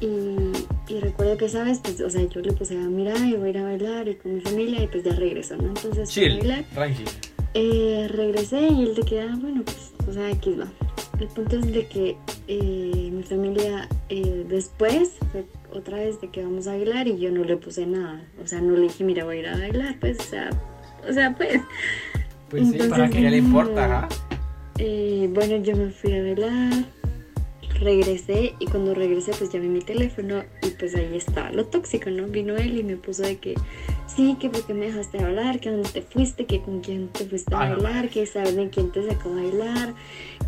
Y, 0.00 0.52
y 0.92 1.00
recuerdo 1.00 1.36
que, 1.38 1.48
¿sabes? 1.48 1.80
Pues, 1.82 2.00
o 2.00 2.08
sea, 2.08 2.22
yo 2.28 2.40
le 2.40 2.52
puse 2.52 2.74
a 2.78 2.80
mirar 2.82 3.18
y 3.18 3.34
voy 3.34 3.48
a 3.48 3.50
ir 3.50 3.58
a 3.58 3.62
bailar 3.64 4.08
y 4.08 4.14
con 4.14 4.34
mi 4.36 4.40
familia 4.40 4.82
y 4.84 4.86
pues 4.86 5.02
ya 5.02 5.12
regreso, 5.14 5.56
¿no? 5.56 5.68
Entonces, 5.68 6.12
fui 6.12 6.24
a 6.24 6.28
Chill, 6.28 6.38
bailar. 6.38 6.64
tranqui. 6.72 7.04
Eh, 7.58 8.06
regresé 8.10 8.68
y 8.68 8.82
él 8.82 8.94
de 8.94 9.02
que, 9.02 9.22
ah, 9.22 9.34
bueno, 9.40 9.62
pues, 9.64 9.94
o 10.06 10.12
sea, 10.12 10.28
aquí 10.28 10.54
va. 10.54 10.66
El 11.18 11.28
punto 11.28 11.56
es 11.56 11.72
de 11.72 11.86
que 11.86 12.18
eh, 12.48 13.10
mi 13.10 13.22
familia 13.22 13.88
eh, 14.10 14.44
después 14.46 15.12
fue 15.32 15.46
otra 15.72 15.96
vez 15.96 16.20
de 16.20 16.28
que 16.28 16.44
vamos 16.44 16.66
a 16.66 16.72
bailar 16.72 17.08
y 17.08 17.18
yo 17.18 17.30
no 17.30 17.44
le 17.44 17.56
puse 17.56 17.86
nada. 17.86 18.20
O 18.44 18.46
sea, 18.46 18.60
no 18.60 18.74
le 18.74 18.82
dije, 18.82 19.04
mira, 19.04 19.24
voy 19.24 19.38
a 19.38 19.40
ir 19.40 19.48
a 19.48 19.56
bailar, 19.56 19.96
pues, 20.00 20.20
o 20.20 20.24
sea, 20.24 20.50
o 21.08 21.12
sea, 21.14 21.34
pues. 21.34 21.62
Pues 22.50 22.62
sí, 22.62 22.72
Entonces, 22.72 22.90
para 22.90 23.08
que 23.08 23.22
ya 23.22 23.30
le 23.30 23.38
importa. 23.38 24.08
Eh, 24.78 25.30
bueno, 25.32 25.56
yo 25.56 25.74
me 25.76 25.88
fui 25.88 26.12
a 26.12 26.22
bailar, 26.22 26.84
regresé 27.80 28.54
y 28.58 28.66
cuando 28.66 28.94
regresé 28.94 29.32
pues 29.38 29.52
llamé 29.52 29.68
mi 29.68 29.80
teléfono 29.80 30.42
y 30.62 30.70
pues 30.70 30.94
ahí 30.94 31.16
estaba 31.16 31.50
lo 31.50 31.66
tóxico, 31.66 32.10
¿no? 32.10 32.26
Vino 32.26 32.56
él 32.56 32.78
y 32.78 32.82
me 32.82 32.96
puso 32.96 33.22
de 33.22 33.36
que 33.38 33.54
sí, 34.06 34.36
que 34.40 34.48
porque 34.48 34.74
me 34.74 34.86
dejaste 34.86 35.22
hablar, 35.22 35.60
que 35.60 35.70
dónde 35.70 35.88
te 35.88 36.02
fuiste, 36.02 36.46
que 36.46 36.60
con 36.60 36.80
quién 36.80 37.08
te 37.08 37.24
fuiste 37.26 37.54
a 37.54 37.60
Ah, 37.60 37.68
bailar, 37.70 38.08
que 38.08 38.26
sabes 38.26 38.56
de 38.56 38.70
quién 38.70 38.90
te 38.92 39.06
sacó 39.06 39.30
a 39.30 39.34
bailar, 39.34 39.94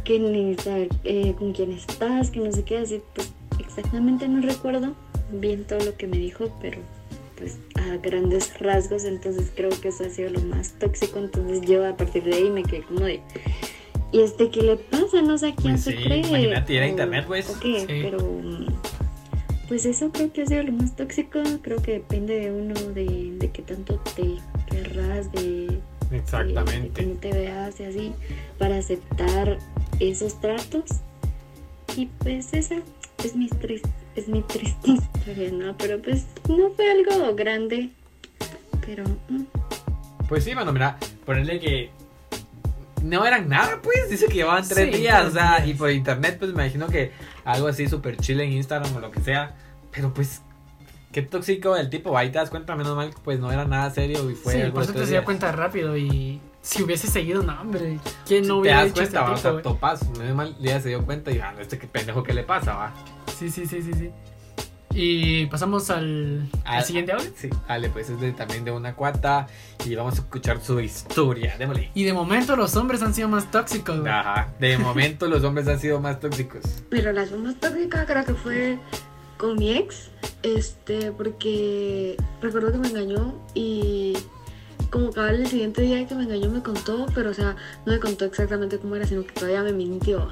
que 0.05 0.19
ni 0.19 0.55
saber 0.57 0.89
eh, 1.05 1.35
con 1.39 1.53
quién 1.53 1.73
estás, 1.73 2.31
que 2.31 2.41
no 2.41 2.53
sé 2.53 2.65
qué, 2.65 2.79
así 2.79 3.01
pues 3.15 3.33
exactamente 3.59 4.27
no 4.29 4.41
recuerdo 4.41 4.95
bien 5.33 5.65
todo 5.65 5.81
lo 5.85 5.97
que 5.97 6.07
me 6.07 6.17
dijo, 6.17 6.51
pero 6.61 6.79
pues 7.37 7.59
a 7.77 7.97
grandes 7.99 8.59
rasgos, 8.59 9.05
entonces 9.05 9.53
creo 9.55 9.71
que 9.81 9.89
eso 9.89 10.05
ha 10.05 10.09
sido 10.11 10.31
lo 10.31 10.41
más 10.41 10.73
tóxico, 10.79 11.19
entonces 11.19 11.61
yo 11.63 11.87
a 11.87 11.97
partir 11.97 12.25
de 12.25 12.35
ahí 12.35 12.51
me 12.51 12.65
quedé 12.65 12.83
como 12.83 13.01
de, 13.01 13.21
¿y 14.13 14.21
este 14.21 14.51
qué 14.51 14.63
le 14.63 14.77
pasa? 14.77 15.23
No 15.23 15.37
sé 15.39 15.49
a 15.49 15.55
quién 15.55 15.75
Pues 15.75 15.85
se 15.85 15.93
sí, 15.97 16.05
cree. 16.05 16.19
imagínate, 16.19 16.87
internet, 16.89 17.25
pues. 17.27 17.51
o 17.51 17.59
qué, 17.61 17.81
Sí. 17.81 17.87
pero 18.03 18.19
pues 19.69 19.85
eso 19.85 20.11
creo 20.13 20.33
que 20.33 20.43
ha 20.43 20.47
sido 20.47 20.63
lo 20.63 20.73
más 20.73 20.97
tóxico, 20.97 21.41
creo 21.63 21.83
que 21.83 21.93
depende 21.93 22.41
de 22.41 22.53
uno, 22.53 22.75
de, 22.75 23.33
de 23.39 23.51
qué 23.51 23.61
tanto 23.63 23.99
te 24.17 24.37
querrás, 24.71 25.31
de, 25.33 25.43
de- 25.43 25.81
de 26.11 26.17
Exactamente. 26.17 27.03
cómo 27.05 27.17
te 27.17 27.33
veas 27.33 27.79
y 27.81 27.85
así, 27.85 28.13
para 28.59 28.79
aceptar 28.79 29.59
esos 30.01 30.41
tratos. 30.41 30.85
Y 31.97 32.07
pues 32.07 32.55
esa 32.55 32.77
es 33.23 33.37
mi, 33.37 33.49
tris- 33.51 33.83
es 34.17 34.27
mi 34.29 34.41
triste 34.41 34.91
historia, 34.93 35.51
¿no? 35.53 35.77
Pero 35.77 36.01
pues 36.01 36.25
no 36.49 36.71
fue 36.71 36.91
algo 36.91 37.35
grande, 37.35 37.91
pero... 38.87 39.05
mm, 39.29 39.43
Pues 40.31 40.45
sí, 40.45 40.55
mano, 40.55 40.73
mira, 40.73 40.97
ponerle 41.27 41.61
que 41.61 41.91
no 43.03 43.25
eran 43.27 43.49
nada, 43.49 43.81
pues. 43.83 44.11
Dice 44.11 44.27
que 44.27 44.35
llevaban 44.35 44.67
tres 44.67 44.91
Sí, 44.95 45.01
días, 45.01 45.27
o 45.27 45.31
sea, 45.31 45.65
y 45.67 45.75
por 45.75 45.91
internet, 45.91 46.37
pues 46.39 46.53
me 46.53 46.65
imagino 46.65 46.89
que 46.89 47.13
algo 47.45 47.69
así 47.69 47.89
súper 47.89 48.17
chill 48.17 48.41
en 48.41 48.53
Instagram 48.53 48.95
o 48.97 49.01
lo 49.01 49.11
que 49.11 49.21
sea. 49.21 49.55
Pero 49.91 50.13
pues, 50.13 50.43
qué 51.13 51.23
tóxico 51.23 51.77
el 51.77 51.91
tipo, 51.91 52.17
ahí 52.17 52.31
te 52.31 52.39
das 52.39 52.51
cuenta, 52.51 52.77
menos 52.77 52.95
mal, 52.97 53.11
pues 53.25 53.39
no 53.41 53.51
era 53.51 53.65
nada 53.65 53.91
serio 53.91 54.31
y 54.31 54.35
fue 54.35 54.55
sí, 54.55 54.61
algo 54.63 54.75
por 54.75 54.83
eso 54.85 54.93
te 54.93 54.99
tres 54.99 55.09
se 55.09 55.13
dio 55.15 55.21
días. 55.21 55.25
cuenta 55.25 55.53
rápido 55.53 55.97
y 55.97 56.41
si 56.61 56.83
hubiese 56.83 57.07
seguido, 57.07 57.43
no, 57.43 57.59
hombre, 57.61 57.99
¿quién 58.27 58.47
no 58.47 58.55
te 58.57 58.61
hubiera 58.61 58.79
das 58.83 58.91
hecho 58.91 59.03
este 59.03 59.17
cuenta, 59.17 59.31
va, 59.31 59.37
o 59.37 59.41
sea, 59.41 59.63
topas, 59.63 60.09
menos 60.19 60.37
mal, 60.37 60.57
ya 60.61 60.81
se 60.81 60.91
dio 60.91 61.05
cuenta 61.05 61.31
y, 61.31 61.39
ah, 61.39 61.55
este 61.59 61.79
pendejo, 61.79 62.23
¿qué 62.23 62.35
le 62.35 62.43
pasa, 62.43 62.75
va? 62.75 62.93
Sí, 63.39 63.51
sí, 63.51 63.67
sí, 63.67 63.81
sí, 63.83 63.93
sí. 63.95 64.11
Y 64.95 65.47
pasamos 65.47 65.91
al, 65.91 66.49
al 66.65 66.79
Al- 66.79 66.85
siguiente 66.85 67.13
audio. 67.13 67.31
Sí, 67.37 67.49
dale, 67.69 67.89
pues 67.91 68.11
es 68.11 68.21
de- 68.21 68.33
también 68.33 68.65
de 68.65 68.71
una 68.73 68.95
cuata 68.95 69.47
y 69.85 69.95
vamos 69.95 70.15
a 70.15 70.23
escuchar 70.23 70.61
su 70.61 70.81
historia, 70.81 71.55
démosle. 71.59 71.91
Y 71.95 72.05
de 72.05 72.13
momento 72.13 72.57
los 72.57 72.75
hombres 72.77 73.03
han 73.03 73.15
sido 73.15 73.29
más 73.29 73.51
tóxicos, 73.51 74.01
güey. 74.01 74.11
Ajá, 74.13 74.49
de 74.59 74.77
momento 74.79 75.29
los 75.29 75.45
hombres 75.45 75.69
han 75.69 75.79
sido 75.79 76.01
más 76.01 76.19
tóxicos. 76.21 76.63
Mi 76.91 77.01
relación 77.01 77.43
más 77.45 77.55
tóxica 77.61 78.07
creo 78.07 78.25
que 78.25 78.35
fue 78.35 78.79
con 79.37 79.57
mi 79.57 79.71
ex, 79.77 80.11
este, 80.43 81.13
porque 81.13 82.17
recuerdo 82.43 82.73
que 82.73 82.79
me 82.79 82.89
engañó 82.89 83.35
y 83.55 84.15
como 84.91 85.13
cabal 85.13 85.37
el 85.43 85.47
siguiente 85.47 85.83
día 85.83 86.07
que 86.09 86.15
me 86.17 86.25
engañó 86.25 86.51
me 86.51 86.63
contó, 86.63 87.07
pero 87.15 87.31
o 87.31 87.35
sea, 87.35 87.55
no 87.87 87.93
me 87.93 88.01
contó 88.01 88.25
exactamente 88.25 88.79
cómo 88.79 88.97
era, 88.97 89.07
sino 89.07 89.23
que 89.25 89.33
todavía 89.33 89.63
me 89.63 89.73
mintió. 89.73 90.29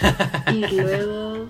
Y 0.52 0.66
luego, 0.80 1.46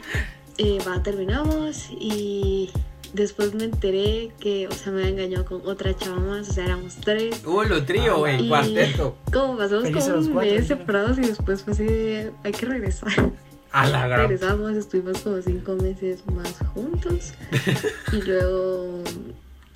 eh, 0.62 0.78
va, 0.86 1.02
terminamos 1.02 1.88
y 1.90 2.70
después 3.14 3.54
me 3.54 3.64
enteré 3.64 4.30
que, 4.38 4.68
o 4.68 4.72
sea, 4.72 4.92
me 4.92 5.00
había 5.00 5.12
engañado 5.12 5.46
con 5.46 5.66
otra 5.66 5.96
chava 5.96 6.18
más, 6.20 6.50
o 6.50 6.52
sea, 6.52 6.66
éramos 6.66 6.96
tres. 6.96 7.42
Uh, 7.46 7.62
lo 7.62 7.82
trío, 7.84 8.18
güey, 8.18 8.46
cuarteto. 8.46 9.16
Como 9.32 9.56
pasamos 9.56 9.84
como 9.84 10.18
un 10.18 10.32
cuatro, 10.34 10.52
mes 10.52 10.66
separados 10.66 11.16
y 11.16 11.22
después 11.22 11.62
fue 11.62 11.72
así 11.72 11.84
de, 11.84 12.32
hay 12.44 12.52
que 12.52 12.66
regresar. 12.66 13.10
A 13.72 13.86
la 13.88 14.06
gran. 14.06 14.28
Regresamos, 14.28 14.72
estuvimos 14.72 15.18
como 15.20 15.40
cinco 15.40 15.76
meses 15.76 16.26
más 16.26 16.54
juntos 16.74 17.32
y 18.12 18.20
luego 18.20 19.02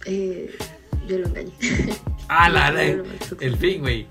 eh, 0.04 0.54
yo 1.08 1.18
lo 1.18 1.28
engañé. 1.28 1.52
A 2.28 2.50
la 2.50 2.70
gran. 2.72 3.04
El 3.40 3.56
fin, 3.56 3.80
güey. 3.80 4.06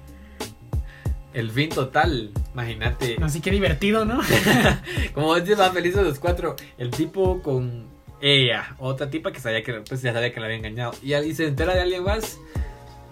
El 1.34 1.50
fin 1.52 1.70
total. 1.70 2.32
Imagínate. 2.54 3.18
Así 3.22 3.42
que 3.42 3.50
divertido, 3.52 4.06
¿no? 4.06 4.22
Como 5.14 5.36
dices, 5.40 5.58
más 5.58 5.72
felices 5.74 6.04
los 6.04 6.20
cuatro. 6.20 6.56
El 6.78 6.92
tipo 6.92 7.42
con 7.42 7.88
ella, 8.22 8.76
otra 8.80 9.10
tipa 9.10 9.32
que 9.32 9.40
sabía 9.40 9.64
que 9.64 9.74
pues 9.82 10.02
ya 10.02 10.14
sabía 10.14 10.32
que 10.34 10.40
la 10.40 10.46
había 10.46 10.58
engañado. 10.58 10.94
Y, 11.02 11.14
y 11.16 11.34
se 11.36 11.48
entera 11.48 11.74
de 11.74 11.82
alguien 11.82 12.04
más. 12.04 12.38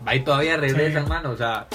Va 0.07 0.15
y 0.15 0.23
todavía 0.23 0.57
regresa, 0.57 0.99
Sí. 0.99 1.03
hermano. 1.03 1.31
O 1.31 1.37
sea, 1.37 1.67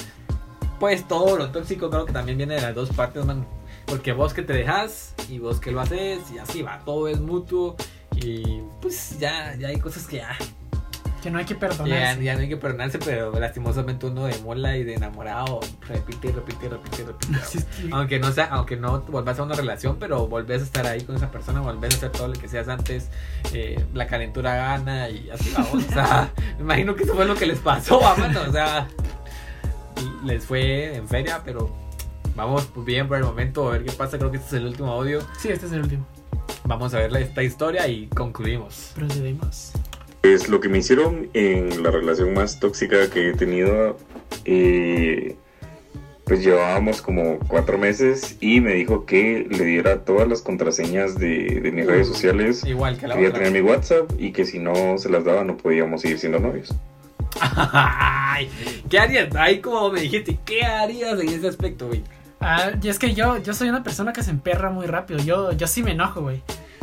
pues 0.78 1.06
todo 1.08 1.36
lo 1.36 1.50
tóxico 1.50 1.90
creo 1.90 2.06
que 2.06 2.12
también 2.12 2.38
viene 2.38 2.54
de 2.54 2.62
las 2.62 2.74
dos 2.74 2.90
partes, 2.90 3.24
man. 3.24 3.46
Porque 3.86 4.12
vos 4.12 4.32
que 4.34 4.42
te 4.42 4.52
dejas 4.52 5.14
y 5.28 5.38
vos 5.38 5.60
que 5.60 5.70
lo 5.70 5.80
haces 5.80 6.20
y 6.34 6.38
así 6.38 6.62
va, 6.62 6.80
todo 6.84 7.08
es 7.08 7.20
mutuo. 7.20 7.76
Y 8.16 8.60
pues 8.80 9.18
ya, 9.18 9.54
ya 9.56 9.68
hay 9.68 9.78
cosas 9.78 10.06
que 10.06 10.16
ya, 10.16 10.36
que 11.26 11.32
no 11.32 11.38
hay 11.38 11.44
que 11.44 11.54
ya, 11.54 11.60
perdonarse. 11.60 12.22
ya 12.22 12.34
no 12.34 12.40
hay 12.40 12.48
que 12.48 12.56
perdonarse, 12.56 13.00
pero 13.00 13.32
lastimosamente 13.32 14.06
uno 14.06 14.26
de 14.26 14.38
mola 14.38 14.76
y 14.76 14.84
de 14.84 14.94
enamorado 14.94 15.58
repite, 15.88 16.30
repite, 16.30 16.68
repite, 16.68 17.04
repite. 17.04 17.38
Sí, 17.44 17.58
sí. 17.58 17.90
Aunque 17.90 18.20
no 18.20 18.30
sea, 18.30 18.44
aunque 18.44 18.76
no 18.76 19.00
volvás 19.00 19.36
a 19.40 19.42
una 19.42 19.56
relación, 19.56 19.96
pero 19.98 20.28
volvés 20.28 20.62
a 20.62 20.64
estar 20.64 20.86
ahí 20.86 21.00
con 21.02 21.16
esa 21.16 21.32
persona, 21.32 21.60
volvés 21.60 21.94
a 21.94 21.96
hacer 21.96 22.10
todo 22.12 22.28
lo 22.28 22.34
que 22.34 22.46
seas 22.46 22.68
antes, 22.68 23.10
eh, 23.52 23.84
la 23.92 24.06
calentura 24.06 24.54
gana 24.54 25.08
y 25.08 25.28
así 25.30 25.52
vamos. 25.52 25.84
O 25.84 25.92
sea, 25.92 26.30
me 26.58 26.60
imagino 26.62 26.94
que 26.94 27.02
eso 27.02 27.14
fue 27.16 27.24
lo 27.24 27.34
que 27.34 27.46
les 27.46 27.58
pasó, 27.58 28.00
mano. 28.00 28.42
O 28.48 28.52
sea, 28.52 28.86
les 30.24 30.44
fue 30.44 30.94
en 30.94 31.08
feria, 31.08 31.42
pero 31.44 31.74
vamos 32.36 32.70
bien 32.84 33.08
por 33.08 33.16
el 33.16 33.24
momento, 33.24 33.68
a 33.68 33.72
ver 33.72 33.84
qué 33.84 33.90
pasa. 33.90 34.16
Creo 34.16 34.30
que 34.30 34.36
este 34.36 34.46
es 34.46 34.62
el 34.62 34.66
último 34.68 34.92
audio. 34.92 35.20
Sí, 35.40 35.48
este 35.48 35.66
es 35.66 35.72
el 35.72 35.80
último. 35.80 36.06
Vamos 36.62 36.94
a 36.94 36.98
ver 36.98 37.16
esta 37.16 37.42
historia 37.42 37.88
y 37.88 38.06
concluimos. 38.06 38.92
Procedemos. 38.94 39.72
Pues 40.26 40.48
lo 40.48 40.58
que 40.58 40.68
me 40.68 40.78
hicieron 40.78 41.28
en 41.34 41.84
la 41.84 41.92
relación 41.92 42.34
más 42.34 42.58
tóxica 42.58 43.08
que 43.10 43.30
he 43.30 43.32
tenido, 43.34 43.96
eh, 44.44 45.36
pues 46.24 46.42
llevábamos 46.44 47.00
como 47.00 47.38
cuatro 47.46 47.78
meses 47.78 48.36
y 48.40 48.60
me 48.60 48.74
dijo 48.74 49.06
que 49.06 49.46
le 49.48 49.64
diera 49.64 50.00
todas 50.00 50.26
las 50.26 50.42
contraseñas 50.42 51.16
de, 51.16 51.60
de 51.60 51.70
mis 51.70 51.86
redes 51.86 52.08
sociales. 52.08 52.64
Igual 52.66 52.98
que 52.98 53.06
la 53.06 53.14
Quería 53.14 53.28
otra. 53.28 53.44
tener 53.44 53.62
mi 53.62 53.68
WhatsApp 53.70 54.10
y 54.18 54.32
que 54.32 54.44
si 54.44 54.58
no 54.58 54.98
se 54.98 55.10
las 55.10 55.24
daba 55.24 55.44
no 55.44 55.56
podíamos 55.56 56.00
seguir 56.02 56.18
siendo 56.18 56.40
novios. 56.40 56.74
Ay, 57.40 58.50
¿Qué 58.90 58.98
harías? 58.98 59.32
Ahí 59.36 59.60
como 59.60 59.92
me 59.92 60.00
dijiste, 60.00 60.40
¿qué 60.44 60.64
harías 60.64 61.20
en 61.20 61.28
ese 61.28 61.46
aspecto, 61.46 61.86
güey? 61.86 62.02
Ah, 62.40 62.72
y 62.82 62.88
es 62.88 62.98
que 62.98 63.14
yo, 63.14 63.38
yo 63.38 63.54
soy 63.54 63.68
una 63.68 63.84
persona 63.84 64.12
que 64.12 64.24
se 64.24 64.32
emperra 64.32 64.70
muy 64.70 64.86
rápido. 64.86 65.20
Yo, 65.20 65.52
yo 65.52 65.68
sí 65.68 65.84
me 65.84 65.92
enojo, 65.92 66.22
güey. 66.22 66.42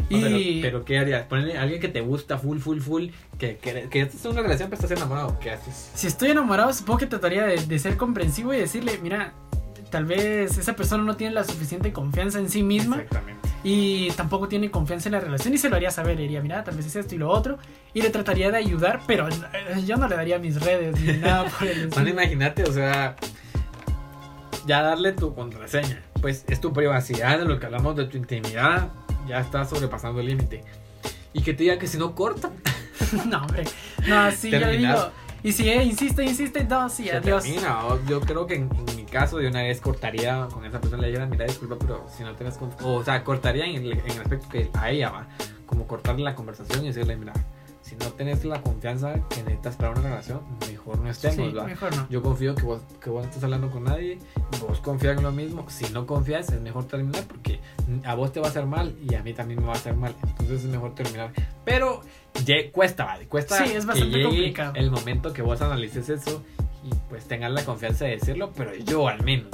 Pero, 0.09 0.85
¿qué 0.85 0.99
harías? 0.99 1.25
Ponle 1.25 1.57
a 1.57 1.61
alguien 1.63 1.79
que 1.81 1.87
te 1.87 2.01
gusta 2.01 2.37
full, 2.37 2.59
full, 2.59 2.79
full, 2.79 3.07
que, 3.37 3.57
que, 3.57 3.87
que 3.89 4.01
estás 4.01 4.23
en 4.25 4.31
una 4.31 4.41
relación 4.41 4.69
pero 4.69 4.81
estás 4.81 4.97
enamorado, 4.97 5.37
¿qué 5.39 5.51
haces? 5.51 5.91
si 5.95 6.07
estoy 6.07 6.31
enamorado, 6.31 6.71
supongo 6.73 6.99
que 6.99 7.07
trataría 7.07 7.43
de, 7.45 7.57
de 7.65 7.79
ser 7.79 7.97
comprensivo 7.97 8.53
y 8.53 8.57
decirle, 8.57 8.99
mira, 9.01 9.33
tal 9.89 10.05
vez 10.05 10.57
esa 10.57 10.75
persona 10.75 11.03
no 11.03 11.15
tiene 11.15 11.33
la 11.33 11.43
suficiente 11.43 11.91
confianza 11.93 12.39
en 12.39 12.49
sí 12.49 12.63
misma 12.63 12.97
Exactamente. 12.97 13.47
y 13.63 14.09
tampoco 14.11 14.47
tiene 14.47 14.71
confianza 14.71 15.07
en 15.09 15.13
la 15.13 15.19
relación 15.19 15.53
y 15.53 15.57
se 15.59 15.69
lo 15.69 15.75
haría 15.75 15.91
saber. 15.91 16.15
Le 16.15 16.23
diría, 16.23 16.41
mira, 16.41 16.63
tal 16.63 16.75
vez 16.75 16.87
es 16.87 16.95
esto 16.95 17.13
y 17.13 17.19
lo 17.19 17.29
otro. 17.29 17.59
Y 17.93 18.01
le 18.01 18.09
trataría 18.09 18.49
de 18.49 18.57
ayudar, 18.57 19.01
pero 19.05 19.27
eh, 19.29 19.83
yo 19.85 19.97
no 19.97 20.07
le 20.07 20.15
daría 20.15 20.39
mis 20.39 20.59
redes 20.61 20.99
ni 20.99 21.13
nada 21.17 21.45
por 21.59 21.67
el 21.67 21.75
Bueno, 21.75 21.89
estilo. 21.89 22.09
imagínate, 22.09 22.63
o 22.63 22.73
sea, 22.73 23.15
ya 24.65 24.81
darle 24.81 25.11
tu 25.11 25.33
contraseña. 25.35 26.01
Pues 26.21 26.43
es 26.47 26.59
tu 26.59 26.73
privacidad, 26.73 27.37
de 27.37 27.45
lo 27.45 27.59
que 27.59 27.65
hablamos 27.67 27.95
de 27.95 28.05
tu 28.05 28.17
intimidad, 28.17 28.89
ya 29.27 29.39
está 29.39 29.65
sobrepasando 29.65 30.19
el 30.19 30.27
límite. 30.27 30.63
Y 31.33 31.41
que 31.41 31.53
te 31.53 31.63
diga 31.63 31.77
que 31.79 31.87
si 31.87 31.97
no 31.97 32.13
corta, 32.15 32.51
No, 33.27 33.41
hombre. 33.41 33.63
No, 34.07 34.19
así 34.21 34.49
yo 34.49 34.67
digo. 34.69 35.11
Y 35.43 35.51
si 35.51 35.69
eh, 35.69 35.83
insiste, 35.83 36.23
insiste, 36.23 36.63
no, 36.63 36.87
sí, 36.89 37.03
se 37.03 37.17
adiós. 37.17 37.43
termina. 37.43 37.85
O 37.87 37.99
Yo 38.05 38.21
creo 38.21 38.47
que 38.47 38.55
en, 38.55 38.69
en 38.87 38.95
mi 38.95 39.03
caso, 39.03 39.37
de 39.37 39.47
una 39.47 39.61
vez 39.61 39.81
cortaría 39.81 40.47
con 40.51 40.65
esa 40.65 40.79
persona, 40.79 41.01
le 41.01 41.07
dijera, 41.09 41.25
mira, 41.25 41.45
disculpa, 41.45 41.75
pero 41.77 42.05
si 42.15 42.23
no 42.23 42.33
tienes 42.35 42.57
conf-". 42.57 42.81
O 42.81 43.03
sea, 43.03 43.23
cortaría 43.23 43.65
en 43.65 43.75
el, 43.75 43.91
en 43.91 44.11
el 44.11 44.21
aspecto 44.21 44.47
que 44.49 44.69
a 44.73 44.89
ella 44.89 45.09
va. 45.09 45.27
Como 45.65 45.85
cortarle 45.85 46.23
la 46.23 46.33
conversación 46.35 46.83
y 46.85 46.87
decirle, 46.87 47.17
mira, 47.17 47.33
si 47.99 48.05
no 48.05 48.11
tienes 48.13 48.43
la 48.45 48.61
confianza 48.61 49.13
que 49.29 49.37
necesitas 49.43 49.75
para 49.75 49.91
una 49.91 50.01
relación, 50.01 50.41
mejor 50.69 50.99
no 50.99 51.09
estemos, 51.09 51.35
Sí, 51.51 51.59
mejor 51.65 51.95
no. 51.95 52.07
Yo 52.09 52.21
confío 52.21 52.55
que 52.55 52.63
vos, 52.63 52.81
que 53.01 53.09
vos 53.09 53.23
no 53.23 53.29
estás 53.29 53.43
hablando 53.43 53.69
con 53.71 53.83
nadie, 53.83 54.19
vos 54.61 54.79
confías 54.79 55.17
en 55.17 55.23
lo 55.23 55.31
mismo. 55.31 55.65
Si 55.69 55.85
no 55.93 56.05
confías, 56.05 56.49
es 56.51 56.61
mejor 56.61 56.85
terminar 56.85 57.23
porque 57.27 57.59
a 58.05 58.15
vos 58.15 58.31
te 58.31 58.39
va 58.39 58.47
a 58.47 58.49
hacer 58.49 58.65
mal 58.65 58.95
y 59.09 59.15
a 59.15 59.23
mí 59.23 59.33
también 59.33 59.59
me 59.59 59.67
va 59.67 59.73
a 59.73 59.77
hacer 59.77 59.95
mal. 59.95 60.15
Entonces 60.23 60.63
es 60.63 60.65
mejor 60.65 60.95
terminar. 60.95 61.31
Pero 61.65 62.01
ye- 62.45 62.71
cuesta, 62.71 63.05
¿vale? 63.05 63.27
Cuesta 63.27 63.57
Sí, 63.65 63.71
es 63.73 63.85
que 63.85 63.99
llegue 64.01 64.23
complicado. 64.23 64.73
el 64.75 64.91
momento 64.91 65.31
que 65.33 65.41
vos 65.41 65.61
analices 65.61 66.09
eso 66.09 66.43
y 66.83 66.89
pues 67.09 67.25
tengas 67.27 67.51
la 67.51 67.63
confianza 67.63 68.05
de 68.05 68.11
decirlo, 68.11 68.51
pero 68.55 68.75
yo 68.75 69.07
al 69.07 69.23
menos, 69.23 69.51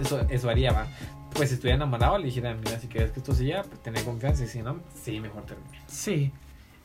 eso, 0.00 0.20
eso 0.28 0.50
haría, 0.50 0.72
¿va? 0.72 0.86
Pues 1.34 1.48
si 1.48 1.54
estuviera 1.54 1.76
enamorado, 1.76 2.18
le 2.18 2.26
dijera, 2.26 2.54
mira, 2.54 2.78
si 2.78 2.88
quieres 2.88 3.10
que 3.12 3.20
esto 3.20 3.32
siga, 3.34 3.62
pues 3.62 3.80
tener 3.82 4.04
confianza 4.04 4.44
y 4.44 4.48
si 4.48 4.62
no, 4.62 4.80
sí, 5.02 5.18
mejor 5.20 5.42
terminar. 5.44 5.80
Sí. 5.86 6.32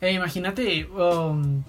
Eh, 0.01 0.11
imagínate. 0.13 0.85
um, 0.85 1.63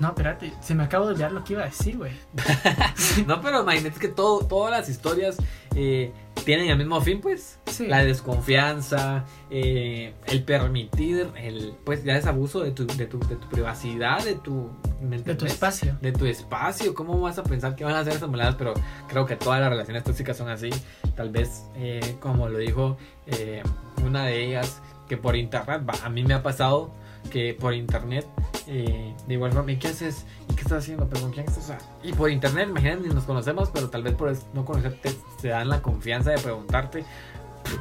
no, 0.00 0.08
espérate, 0.08 0.52
se 0.60 0.74
me 0.74 0.84
acaba 0.84 1.06
de 1.06 1.12
olvidar 1.12 1.32
lo 1.32 1.42
que 1.42 1.54
iba 1.54 1.62
a 1.62 1.66
decir, 1.66 1.96
güey. 1.96 2.12
no, 3.26 3.40
pero 3.40 3.62
imagínate 3.62 3.98
que 3.98 4.08
todo, 4.08 4.44
todas 4.46 4.70
las 4.70 4.88
historias 4.88 5.36
eh, 5.74 6.12
tienen 6.44 6.68
el 6.68 6.78
mismo 6.78 7.00
fin, 7.00 7.20
pues. 7.20 7.58
Sí. 7.66 7.86
La 7.88 8.04
desconfianza, 8.04 9.24
eh, 9.50 10.14
el 10.26 10.44
permitir, 10.44 11.30
el 11.36 11.74
pues 11.84 12.04
ya 12.04 12.16
es 12.16 12.26
abuso 12.26 12.60
de 12.60 12.70
tu, 12.70 12.86
de 12.86 13.06
tu, 13.06 13.18
de 13.20 13.36
tu 13.36 13.48
privacidad, 13.48 14.22
de 14.24 14.34
tu, 14.36 14.70
¿me 15.00 15.16
De 15.16 15.22
tu 15.22 15.30
entendés? 15.32 15.52
espacio. 15.54 15.96
De 16.00 16.12
tu 16.12 16.26
espacio, 16.26 16.94
¿cómo 16.94 17.20
vas 17.20 17.38
a 17.38 17.42
pensar 17.42 17.74
que 17.74 17.82
van 17.84 17.94
a 17.94 18.04
ser 18.04 18.14
esas 18.14 18.28
moladas? 18.28 18.54
Pero 18.56 18.74
creo 19.08 19.26
que 19.26 19.34
todas 19.36 19.60
las 19.60 19.68
relaciones 19.68 20.04
tóxicas 20.04 20.36
son 20.36 20.48
así. 20.48 20.70
Tal 21.16 21.30
vez, 21.30 21.64
eh, 21.76 22.16
como 22.20 22.48
lo 22.48 22.58
dijo 22.58 22.96
eh, 23.26 23.62
una 24.04 24.24
de 24.26 24.44
ellas, 24.44 24.80
que 25.08 25.16
por 25.16 25.34
internet, 25.34 25.82
a 26.04 26.08
mí 26.08 26.22
me 26.22 26.34
ha 26.34 26.42
pasado 26.42 26.92
que 27.30 27.54
por 27.54 27.74
internet, 27.74 28.26
eh, 28.66 29.14
de 29.26 29.34
igual 29.34 29.52
forma, 29.52 29.72
¿y 29.72 29.76
qué 29.76 29.88
haces? 29.88 30.24
¿Y 30.50 30.54
qué 30.54 30.62
estás 30.62 30.84
haciendo? 30.84 31.08
¿Pero 31.08 31.22
con 31.22 31.32
quién 31.32 31.46
estás? 31.46 31.64
O 31.64 31.66
sea, 31.66 31.78
y 32.02 32.12
por 32.12 32.30
internet, 32.30 32.68
imagínate, 32.68 33.08
nos 33.08 33.24
conocemos, 33.24 33.70
pero 33.70 33.90
tal 33.90 34.02
vez 34.02 34.14
por 34.14 34.34
no 34.54 34.64
conocerte 34.64 35.14
te 35.40 35.48
dan 35.48 35.68
la 35.68 35.82
confianza 35.82 36.30
de 36.30 36.38
preguntarte. 36.38 37.04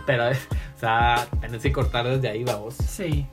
Pero, 0.05 0.29
o 0.29 0.79
sea, 0.79 1.27
tenés 1.41 1.61
que 1.61 1.71
cortar 1.71 2.07
desde 2.07 2.29
ahí, 2.29 2.43
vamos. 2.43 2.75
Sí. 2.75 3.27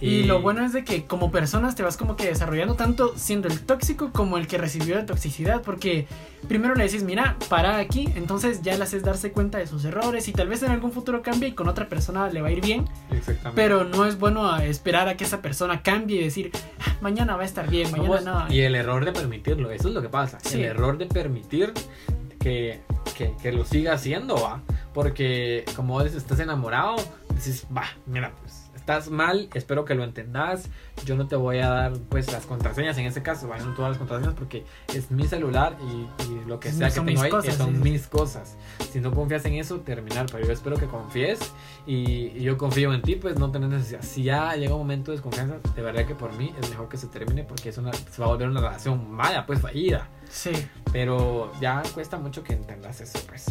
Y 0.00 0.24
lo 0.24 0.40
bueno 0.40 0.64
es 0.64 0.72
de 0.72 0.84
que 0.84 1.06
como 1.06 1.30
personas 1.30 1.74
te 1.74 1.82
vas 1.82 1.96
como 1.96 2.14
que 2.14 2.26
desarrollando 2.26 2.74
tanto 2.74 3.14
siendo 3.16 3.48
el 3.48 3.60
tóxico 3.60 4.10
como 4.12 4.38
el 4.38 4.46
que 4.46 4.56
recibió 4.56 4.94
la 4.94 5.06
toxicidad. 5.06 5.62
Porque 5.62 6.06
primero 6.46 6.74
le 6.76 6.84
decís, 6.84 7.02
mira, 7.02 7.36
para 7.48 7.78
aquí. 7.78 8.08
Entonces 8.14 8.62
ya 8.62 8.76
le 8.76 8.84
haces 8.84 9.02
darse 9.02 9.32
cuenta 9.32 9.58
de 9.58 9.66
sus 9.66 9.84
errores 9.84 10.28
y 10.28 10.32
tal 10.32 10.48
vez 10.48 10.62
en 10.62 10.70
algún 10.70 10.92
futuro 10.92 11.22
cambie 11.22 11.48
y 11.48 11.52
con 11.52 11.68
otra 11.68 11.88
persona 11.88 12.28
le 12.28 12.40
va 12.42 12.48
a 12.48 12.52
ir 12.52 12.60
bien. 12.60 12.84
Exactamente. 13.10 13.52
Pero 13.60 13.84
no 13.84 14.06
es 14.06 14.18
bueno 14.18 14.56
esperar 14.58 15.08
a 15.08 15.16
que 15.16 15.24
esa 15.24 15.42
persona 15.42 15.82
cambie 15.82 16.20
y 16.20 16.24
decir, 16.24 16.52
"Ah, 16.80 16.96
mañana 17.00 17.34
va 17.36 17.42
a 17.42 17.46
estar 17.46 17.68
bien, 17.68 17.90
mañana 17.90 18.20
no. 18.48 18.54
Y 18.54 18.60
el 18.60 18.74
error 18.76 19.04
de 19.04 19.12
permitirlo, 19.12 19.70
eso 19.70 19.88
es 19.88 19.94
lo 19.94 20.02
que 20.02 20.08
pasa. 20.08 20.38
Sí. 20.40 20.58
El 20.58 20.64
error 20.66 20.96
de 20.98 21.06
permitir 21.06 21.72
que, 22.38 22.80
que, 23.16 23.34
que 23.42 23.52
lo 23.52 23.64
siga 23.64 23.94
haciendo, 23.94 24.36
va. 24.36 24.62
Porque 24.94 25.64
como 25.76 25.94
vos 25.94 26.06
estás 26.06 26.38
enamorado, 26.40 26.96
dices, 27.34 27.66
va, 27.76 27.84
mira, 28.06 28.32
pues 28.40 28.67
estás 28.88 29.10
mal, 29.10 29.50
espero 29.52 29.84
que 29.84 29.94
lo 29.94 30.02
entendas. 30.02 30.70
Yo 31.04 31.14
no 31.14 31.28
te 31.28 31.36
voy 31.36 31.58
a 31.58 31.68
dar, 31.68 31.92
pues, 32.08 32.32
las 32.32 32.46
contraseñas 32.46 32.96
en 32.96 33.04
ese 33.04 33.22
caso, 33.22 33.46
va, 33.46 33.58
no 33.58 33.74
todas 33.74 33.90
las 33.90 33.98
contraseñas 33.98 34.32
porque 34.32 34.64
es 34.94 35.10
mi 35.10 35.26
celular 35.26 35.76
y, 35.82 36.24
y 36.24 36.44
lo 36.46 36.58
que 36.58 36.72
No 36.72 36.78
sea 36.78 36.88
que 36.88 37.00
tengo 37.02 37.20
ahí 37.20 37.30
cosas, 37.30 37.56
son 37.56 37.74
sí. 37.74 37.80
mis 37.82 38.06
cosas. 38.06 38.56
Si 38.90 39.00
no 39.00 39.12
confías 39.12 39.44
en 39.44 39.54
eso, 39.54 39.80
terminar. 39.80 40.24
Pero 40.32 40.46
yo 40.46 40.52
espero 40.54 40.78
que 40.78 40.86
confíes 40.86 41.38
y, 41.86 42.28
y 42.28 42.40
yo 42.40 42.56
confío 42.56 42.94
en 42.94 43.02
ti, 43.02 43.16
pues 43.16 43.38
no 43.38 43.50
tenés 43.50 43.68
necesidad. 43.68 44.00
Si 44.00 44.22
ya 44.22 44.56
llega 44.56 44.72
un 44.72 44.80
momento 44.80 45.10
de 45.10 45.18
desconfianza, 45.18 45.56
de 45.76 45.82
verdad 45.82 46.06
que 46.06 46.14
por 46.14 46.32
mí 46.32 46.54
es 46.58 46.70
mejor 46.70 46.88
que 46.88 46.96
se 46.96 47.08
termine 47.08 47.44
porque 47.44 47.68
es 47.68 47.76
una, 47.76 47.92
se 47.92 48.22
va 48.22 48.28
a 48.28 48.30
volver 48.30 48.48
una 48.48 48.60
relación 48.62 49.10
mala, 49.10 49.44
pues 49.44 49.60
fallida. 49.60 50.08
Sí. 50.30 50.52
Pero 50.92 51.52
ya 51.60 51.82
cuesta 51.92 52.16
mucho 52.16 52.42
que 52.42 52.54
entendas 52.54 53.02
eso, 53.02 53.18
pues. 53.28 53.48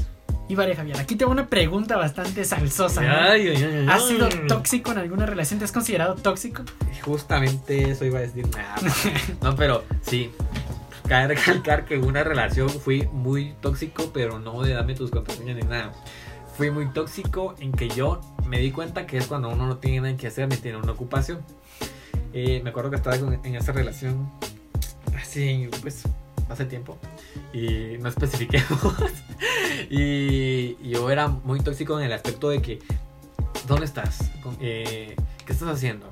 Y 0.49 0.55
vale, 0.55 0.75
Javier, 0.75 0.97
aquí 0.97 1.15
tengo 1.15 1.31
una 1.31 1.47
pregunta 1.47 1.97
bastante 1.97 2.45
salsosa. 2.45 3.01
¿no? 3.01 3.13
Ay, 3.13 3.49
ay, 3.49 3.55
ay, 3.55 3.75
ay. 3.79 3.87
¿Has 3.89 4.07
sido 4.07 4.29
tóxico 4.47 4.91
en 4.93 4.99
alguna 4.99 5.25
relación? 5.25 5.59
¿Te 5.59 5.65
has 5.65 5.73
considerado 5.73 6.15
tóxico? 6.15 6.63
Justamente 7.03 7.91
eso 7.91 8.05
iba 8.05 8.19
a 8.19 8.21
decir. 8.21 8.45
Nah, 8.57 9.49
no, 9.49 9.55
pero 9.55 9.83
sí. 10.01 10.31
Cabe 11.07 11.35
recalcar 11.35 11.85
que 11.85 11.95
en 11.95 12.05
una 12.05 12.23
relación 12.23 12.69
fui 12.69 13.07
muy 13.11 13.53
tóxico, 13.61 14.11
pero 14.13 14.39
no 14.39 14.61
de 14.61 14.73
dame 14.73 14.93
tus 14.93 15.11
contraseñas 15.11 15.55
ni 15.55 15.63
nada. 15.63 15.91
Fui 16.57 16.71
muy 16.71 16.87
tóxico 16.91 17.55
en 17.59 17.71
que 17.71 17.87
yo 17.89 18.19
me 18.45 18.59
di 18.59 18.71
cuenta 18.71 19.05
que 19.05 19.17
es 19.17 19.27
cuando 19.27 19.49
uno 19.49 19.67
no 19.67 19.77
tiene 19.77 20.01
nada 20.01 20.17
que 20.17 20.27
hacer 20.27 20.47
ni 20.47 20.57
tiene 20.57 20.77
una 20.77 20.93
ocupación. 20.93 21.41
Eh, 22.33 22.61
me 22.63 22.71
acuerdo 22.71 22.89
que 22.89 22.97
estaba 22.97 23.15
en 23.15 23.55
esa 23.55 23.71
relación 23.71 24.29
así, 25.15 25.69
pues, 25.81 26.03
hace 26.49 26.65
tiempo. 26.65 26.97
Y 27.53 27.97
no 27.99 28.09
especifiqué. 28.09 28.63
y 29.89 30.89
yo 30.89 31.09
era 31.09 31.27
muy 31.27 31.59
tóxico 31.59 31.99
en 31.99 32.05
el 32.05 32.13
aspecto 32.13 32.49
de 32.49 32.61
que, 32.61 32.79
¿dónde 33.67 33.85
estás? 33.85 34.31
Eh, 34.59 35.15
¿Qué 35.45 35.53
estás 35.53 35.69
haciendo? 35.69 36.11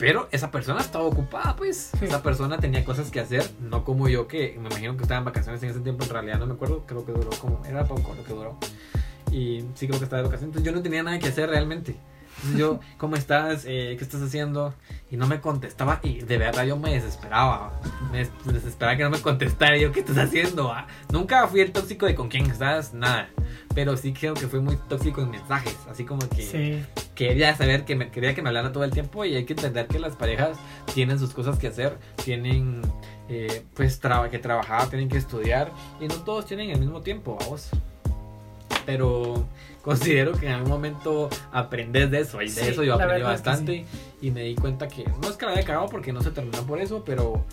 Pero 0.00 0.28
esa 0.32 0.50
persona 0.50 0.80
estaba 0.80 1.04
ocupada, 1.04 1.56
pues. 1.56 1.90
Sí. 1.98 2.06
Esa 2.06 2.22
persona 2.22 2.56
tenía 2.58 2.84
cosas 2.86 3.10
que 3.10 3.20
hacer, 3.20 3.44
no 3.60 3.84
como 3.84 4.08
yo, 4.08 4.26
que 4.26 4.56
me 4.58 4.68
imagino 4.68 4.96
que 4.96 5.02
estaba 5.02 5.18
en 5.18 5.26
vacaciones 5.26 5.62
en 5.62 5.68
ese 5.68 5.80
tiempo. 5.80 6.04
En 6.04 6.10
realidad 6.10 6.38
no 6.38 6.46
me 6.46 6.54
acuerdo, 6.54 6.86
creo 6.86 7.04
que 7.04 7.12
duró 7.12 7.28
como. 7.38 7.62
Era 7.66 7.84
poco 7.84 8.14
lo 8.14 8.24
que 8.24 8.32
duró. 8.32 8.56
Y 9.30 9.66
sí, 9.74 9.86
creo 9.86 9.98
que 9.98 10.04
estaba 10.04 10.22
de 10.22 10.28
vacaciones. 10.28 10.56
Entonces 10.56 10.64
yo 10.64 10.72
no 10.74 10.82
tenía 10.82 11.02
nada 11.02 11.18
que 11.18 11.28
hacer 11.28 11.50
realmente. 11.50 11.96
Entonces 12.36 12.58
yo, 12.58 12.80
¿cómo 12.96 13.16
estás? 13.16 13.64
Eh, 13.66 13.96
¿Qué 13.98 14.04
estás 14.04 14.22
haciendo? 14.22 14.72
Y 15.10 15.16
no 15.16 15.26
me 15.26 15.40
contestaba. 15.40 16.00
Y 16.02 16.20
de 16.20 16.38
verdad 16.38 16.64
yo 16.64 16.76
me 16.78 16.92
desesperaba. 16.92 17.78
Me 18.10 18.18
des- 18.18 18.30
desesperaba 18.44 18.96
que 18.96 19.02
no 19.04 19.10
me 19.10 19.20
contestara. 19.20 19.76
Y 19.76 19.82
yo, 19.82 19.92
¿qué 19.92 20.00
estás 20.00 20.16
haciendo? 20.18 20.72
ah? 20.72 20.86
Nunca 21.12 21.46
fui 21.48 21.60
el 21.60 21.72
tóxico 21.72 22.06
de 22.06 22.14
con 22.14 22.28
quién 22.28 22.46
estás, 22.50 22.94
nada. 22.94 23.28
Pero 23.74 23.96
sí 23.96 24.12
creo 24.12 24.34
que 24.34 24.48
fui 24.48 24.60
muy 24.60 24.76
tóxico 24.88 25.20
en 25.20 25.30
mensajes. 25.30 25.76
Así 25.90 26.04
como 26.04 26.26
que 26.30 26.42
Sí. 26.42 26.84
quería 27.14 27.54
saber 27.56 27.84
que 27.84 27.94
me 27.94 28.10
quería 28.10 28.34
que 28.34 28.40
me 28.42 28.48
hablara 28.48 28.72
todo 28.72 28.84
el 28.84 28.90
tiempo 28.90 29.24
y 29.24 29.36
hay 29.36 29.44
que 29.44 29.52
entender 29.52 29.86
que 29.86 29.98
las 29.98 30.16
parejas 30.16 30.56
tienen 30.94 31.18
sus 31.18 31.34
cosas 31.34 31.58
que 31.58 31.68
hacer, 31.68 31.98
tienen 32.24 32.80
eh, 33.28 33.64
pues 33.74 34.00
traba- 34.00 34.28
que 34.30 34.38
trabajar, 34.38 34.88
tienen 34.88 35.08
que 35.08 35.18
estudiar 35.18 35.70
y 36.00 36.08
no 36.08 36.14
todos 36.16 36.46
tienen 36.46 36.70
el 36.70 36.80
mismo 36.80 37.00
tiempo, 37.02 37.36
vamos. 37.40 37.68
Pero 38.86 39.46
considero 39.82 40.32
que 40.32 40.46
en 40.46 40.52
algún 40.52 40.70
momento 40.70 41.28
aprendes 41.52 42.10
de 42.10 42.20
eso 42.20 42.42
y 42.42 42.46
de 42.46 42.50
Sí, 42.50 42.68
eso 42.68 42.82
yo 42.82 42.94
aprendí 42.94 43.14
verdad 43.14 43.34
es 43.34 43.40
que 43.40 43.48
bastante 43.48 43.86
y 44.20 44.30
me 44.30 44.42
di 44.42 44.54
cuenta 44.54 44.88
que 44.88 45.04
no 45.22 45.28
es 45.28 45.36
que 45.36 45.46
la 45.46 45.52
haya 45.52 45.64
cagado 45.64 45.86
porque 45.88 46.12
no 46.12 46.22
se 46.22 46.30
terminó 46.30 46.62
por 46.66 46.80
eso, 46.80 47.02
pero 47.04 47.44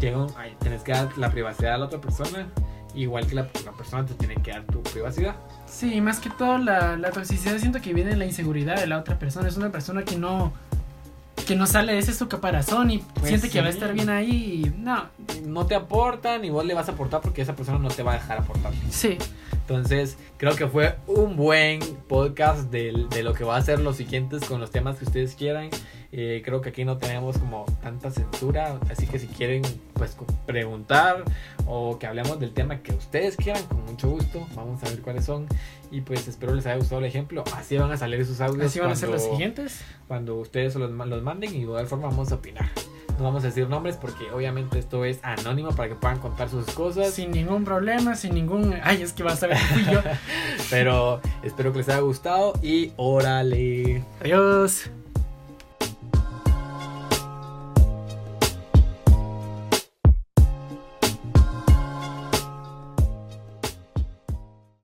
llega 0.00 0.26
tienes 0.60 0.82
que 0.82 0.92
dar 0.92 1.16
la 1.18 1.30
privacidad 1.30 1.74
a 1.74 1.78
la 1.78 1.84
otra 1.86 2.00
persona, 2.00 2.48
igual 2.94 3.26
que 3.26 3.34
la, 3.34 3.48
la 3.64 3.72
persona 3.72 4.06
te 4.06 4.14
tiene 4.14 4.34
que 4.36 4.50
dar 4.50 4.64
tu 4.64 4.82
privacidad. 4.82 5.36
Sí, 5.66 6.00
más 6.00 6.20
que 6.20 6.30
todo 6.30 6.58
la, 6.58 6.96
la 6.96 7.10
toxicidad 7.10 7.58
siento 7.58 7.80
que 7.80 7.92
viene 7.92 8.10
de 8.10 8.16
la 8.16 8.26
inseguridad 8.26 8.76
de 8.76 8.86
la 8.86 8.98
otra 8.98 9.18
persona. 9.18 9.48
Es 9.48 9.56
una 9.56 9.70
persona 9.70 10.04
que 10.04 10.16
no 10.16 10.52
que 11.46 11.56
no 11.56 11.66
sale 11.66 11.92
de 11.92 11.98
ese 11.98 12.12
su 12.14 12.28
caparazón 12.28 12.90
y 12.90 12.98
Pues 12.98 13.28
siente 13.28 13.50
que 13.50 13.60
va 13.60 13.66
a 13.66 13.70
estar 13.70 13.92
bien 13.92 14.08
ahí 14.08 14.62
y 14.66 14.78
no. 14.78 15.04
no 15.44 15.66
te 15.66 15.74
aporta 15.74 16.38
ni 16.38 16.50
vos 16.50 16.64
le 16.64 16.74
vas 16.74 16.88
a 16.88 16.92
aportar 16.92 17.20
porque 17.20 17.42
esa 17.42 17.54
persona 17.56 17.78
no 17.78 17.88
te 17.88 18.02
va 18.02 18.12
a 18.12 18.14
dejar 18.14 18.38
aportar. 18.38 18.72
Sí, 18.90 19.18
Entonces, 19.52 20.16
creo 20.36 20.54
que 20.56 20.66
fue 20.66 20.96
un 21.06 21.36
buen 21.36 21.80
podcast 22.08 22.70
de, 22.70 23.06
de 23.10 23.22
lo 23.22 23.34
que 23.34 23.44
va 23.44 23.56
a 23.56 23.62
ser 23.62 23.80
los 23.80 23.96
siguientes 23.96 24.44
con 24.44 24.60
los 24.60 24.70
temas 24.70 24.96
que 24.98 25.04
ustedes 25.04 25.34
quieran. 25.34 25.70
Eh, 26.12 26.42
creo 26.44 26.60
que 26.60 26.70
aquí 26.70 26.84
no 26.84 26.98
tenemos 26.98 27.38
como 27.38 27.64
tanta 27.82 28.10
censura, 28.10 28.80
así 28.90 29.06
que 29.06 29.20
si 29.20 29.28
quieren 29.28 29.62
pues 29.94 30.16
preguntar 30.44 31.22
o 31.66 31.98
que 31.98 32.06
hablemos 32.06 32.40
del 32.40 32.52
tema 32.52 32.82
que 32.82 32.92
ustedes 32.92 33.36
quieran, 33.36 33.62
con 33.64 33.84
mucho 33.84 34.08
gusto, 34.08 34.46
vamos 34.56 34.82
a 34.82 34.88
ver 34.88 35.00
cuáles 35.02 35.24
son. 35.24 35.46
Y 35.92 36.00
pues 36.00 36.26
espero 36.26 36.54
les 36.54 36.66
haya 36.66 36.76
gustado 36.76 37.00
el 37.00 37.06
ejemplo. 37.06 37.44
Así 37.54 37.76
van 37.76 37.92
a 37.92 37.96
salir 37.96 38.20
esos 38.20 38.40
audios. 38.40 38.66
Así 38.66 38.80
van 38.80 38.90
a 38.90 38.96
ser 38.96 39.08
los 39.08 39.22
siguientes. 39.22 39.82
Cuando 40.08 40.36
ustedes 40.36 40.74
los, 40.76 40.90
los 40.90 41.22
manden 41.22 41.50
y 41.50 41.58
de 41.58 41.60
igual 41.60 41.86
forma 41.86 42.08
vamos 42.08 42.32
a 42.32 42.36
opinar. 42.36 42.70
No 43.18 43.24
vamos 43.24 43.44
a 43.44 43.48
decir 43.48 43.68
nombres 43.68 43.96
porque 43.96 44.30
obviamente 44.32 44.78
esto 44.78 45.04
es 45.04 45.18
anónimo 45.22 45.70
para 45.72 45.90
que 45.90 45.94
puedan 45.94 46.18
contar 46.20 46.48
sus 46.48 46.64
cosas. 46.66 47.12
Sin 47.12 47.32
ningún 47.32 47.64
problema, 47.64 48.16
sin 48.16 48.34
ningún... 48.34 48.74
Ay, 48.82 49.02
es 49.02 49.12
que 49.12 49.22
vas 49.22 49.42
a 49.42 49.48
ver 49.48 49.58
fui 49.58 49.84
yo. 49.84 50.00
Pero 50.70 51.20
espero 51.42 51.70
que 51.72 51.78
les 51.78 51.88
haya 51.90 52.00
gustado 52.00 52.54
y 52.62 52.92
órale. 52.96 54.02
Adiós. 54.20 54.90